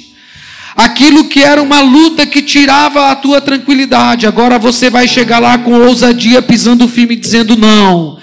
[0.81, 5.59] Aquilo que era uma luta que tirava a tua tranquilidade, agora você vai chegar lá
[5.59, 8.17] com ousadia pisando firme dizendo não.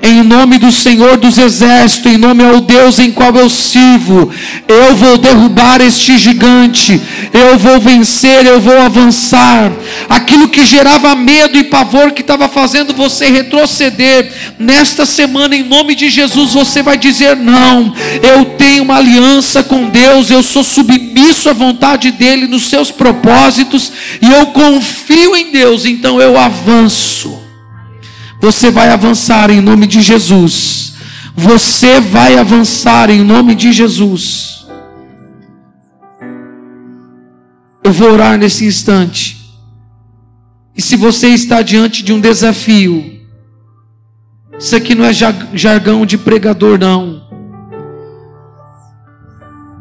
[0.00, 4.30] Em nome do Senhor dos Exércitos, em nome ao Deus em qual eu sirvo,
[4.68, 7.00] eu vou derrubar este gigante,
[7.32, 9.72] eu vou vencer, eu vou avançar.
[10.08, 15.94] Aquilo que gerava medo e pavor que estava fazendo você retroceder, nesta semana, em nome
[15.94, 17.92] de Jesus, você vai dizer: Não,
[18.22, 23.92] eu tenho uma aliança com Deus, eu sou submisso à vontade dEle nos seus propósitos,
[24.22, 27.36] e eu confio em Deus, então eu avanço.
[28.40, 30.94] Você vai avançar em nome de Jesus.
[31.34, 34.66] Você vai avançar em nome de Jesus.
[37.82, 39.35] Eu vou orar nesse instante.
[40.76, 43.18] E se você está diante de um desafio,
[44.58, 47.24] isso aqui não é jargão de pregador, não.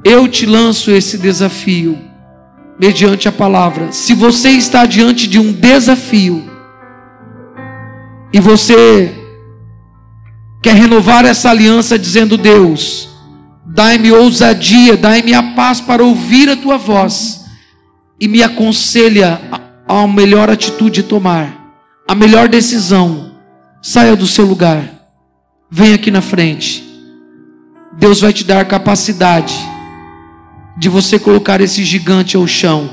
[0.03, 1.97] Eu te lanço esse desafio,
[2.79, 3.91] mediante a palavra.
[3.91, 6.49] Se você está diante de um desafio,
[8.31, 9.13] e você
[10.61, 13.09] quer renovar essa aliança, dizendo: Deus,
[13.65, 17.45] dai-me ousadia, dai-me a paz para ouvir a tua voz,
[18.19, 19.41] e me aconselha
[19.87, 21.73] a melhor atitude tomar,
[22.07, 23.35] a melhor decisão
[23.87, 24.83] Saia do seu lugar.
[25.69, 26.83] Vem aqui na frente.
[27.95, 29.53] Deus vai te dar capacidade
[30.75, 32.89] de você colocar esse gigante ao chão.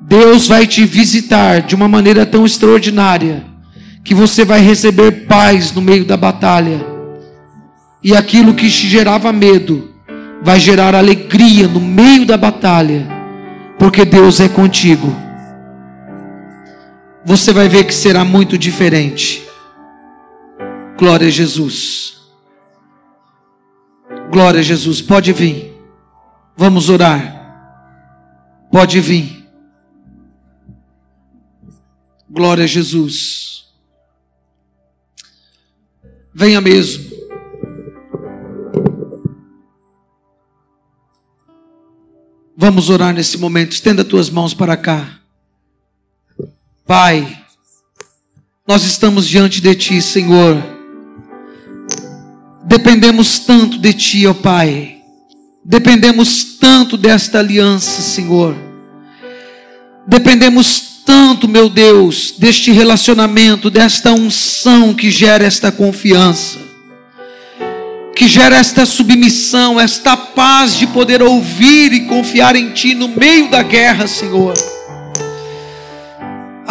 [0.00, 3.44] Deus vai te visitar de uma maneira tão extraordinária
[4.02, 6.80] que você vai receber paz no meio da batalha.
[8.02, 9.90] E aquilo que te gerava medo
[10.42, 13.06] vai gerar alegria no meio da batalha,
[13.78, 15.14] porque Deus é contigo
[17.24, 19.46] você vai ver que será muito diferente.
[20.98, 22.20] Glória a Jesus.
[24.30, 25.00] Glória a Jesus.
[25.00, 25.72] Pode vir.
[26.56, 27.40] Vamos orar.
[28.70, 29.46] Pode vir.
[32.28, 33.66] Glória a Jesus.
[36.34, 37.12] Venha mesmo.
[42.56, 43.72] Vamos orar nesse momento.
[43.72, 45.21] Estenda tuas mãos para cá.
[46.86, 47.38] Pai,
[48.66, 50.62] nós estamos diante de Ti, Senhor.
[52.64, 54.96] Dependemos tanto de Ti, ó Pai.
[55.64, 58.56] Dependemos tanto desta aliança, Senhor.
[60.06, 66.58] Dependemos tanto, meu Deus, deste relacionamento, desta unção que gera esta confiança,
[68.16, 73.48] que gera esta submissão, esta paz de poder ouvir e confiar em Ti no meio
[73.50, 74.54] da guerra, Senhor.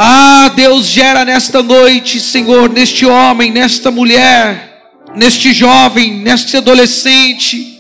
[0.04, 4.82] Ah, Deus gera nesta noite, Senhor, neste homem, nesta mulher,
[5.16, 7.80] neste jovem, neste adolescente,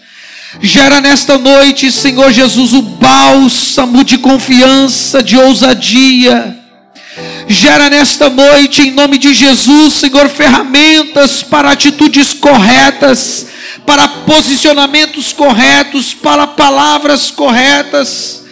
[0.61, 6.59] gera nesta noite, Senhor Jesus, o bálsamo de confiança, de ousadia.
[7.47, 13.47] Gera nesta noite, em nome de Jesus, Senhor, ferramentas para atitudes corretas,
[13.83, 18.43] para posicionamentos corretos, para palavras corretas.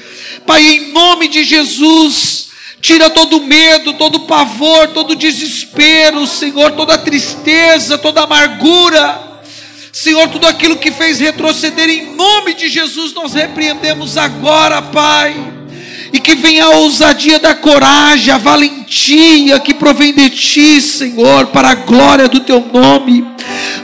[0.44, 2.39] Pai, em nome de Jesus,
[2.82, 9.42] Tira todo medo, todo pavor, todo desespero, Senhor, toda tristeza, toda amargura.
[9.92, 15.59] Senhor, tudo aquilo que fez retroceder em nome de Jesus, nós repreendemos agora, Pai.
[16.12, 21.70] E que venha a ousadia da coragem, a valentia que provém de Ti, Senhor, para
[21.70, 23.26] a glória do Teu nome.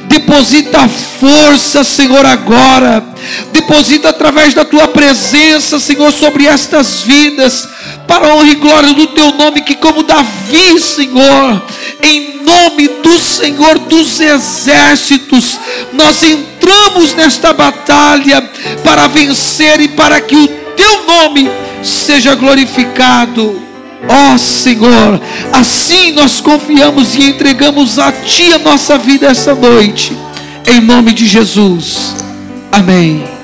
[0.06, 3.04] Deposita força, Senhor, agora.
[3.52, 7.68] Deposita através da Tua presença, Senhor, sobre estas vidas
[8.08, 11.62] para a honra e glória do teu nome, que como Davi, Senhor,
[12.02, 15.60] em nome do Senhor dos exércitos,
[15.94, 18.42] nós entramos nesta batalha
[18.84, 21.50] para vencer e para que o teu nome
[21.88, 23.62] seja glorificado.
[24.08, 25.22] Ó oh, Senhor,
[25.52, 30.16] assim nós confiamos e entregamos a Ti a nossa vida essa noite,
[30.68, 32.16] em nome de Jesus.
[32.72, 33.35] Amém.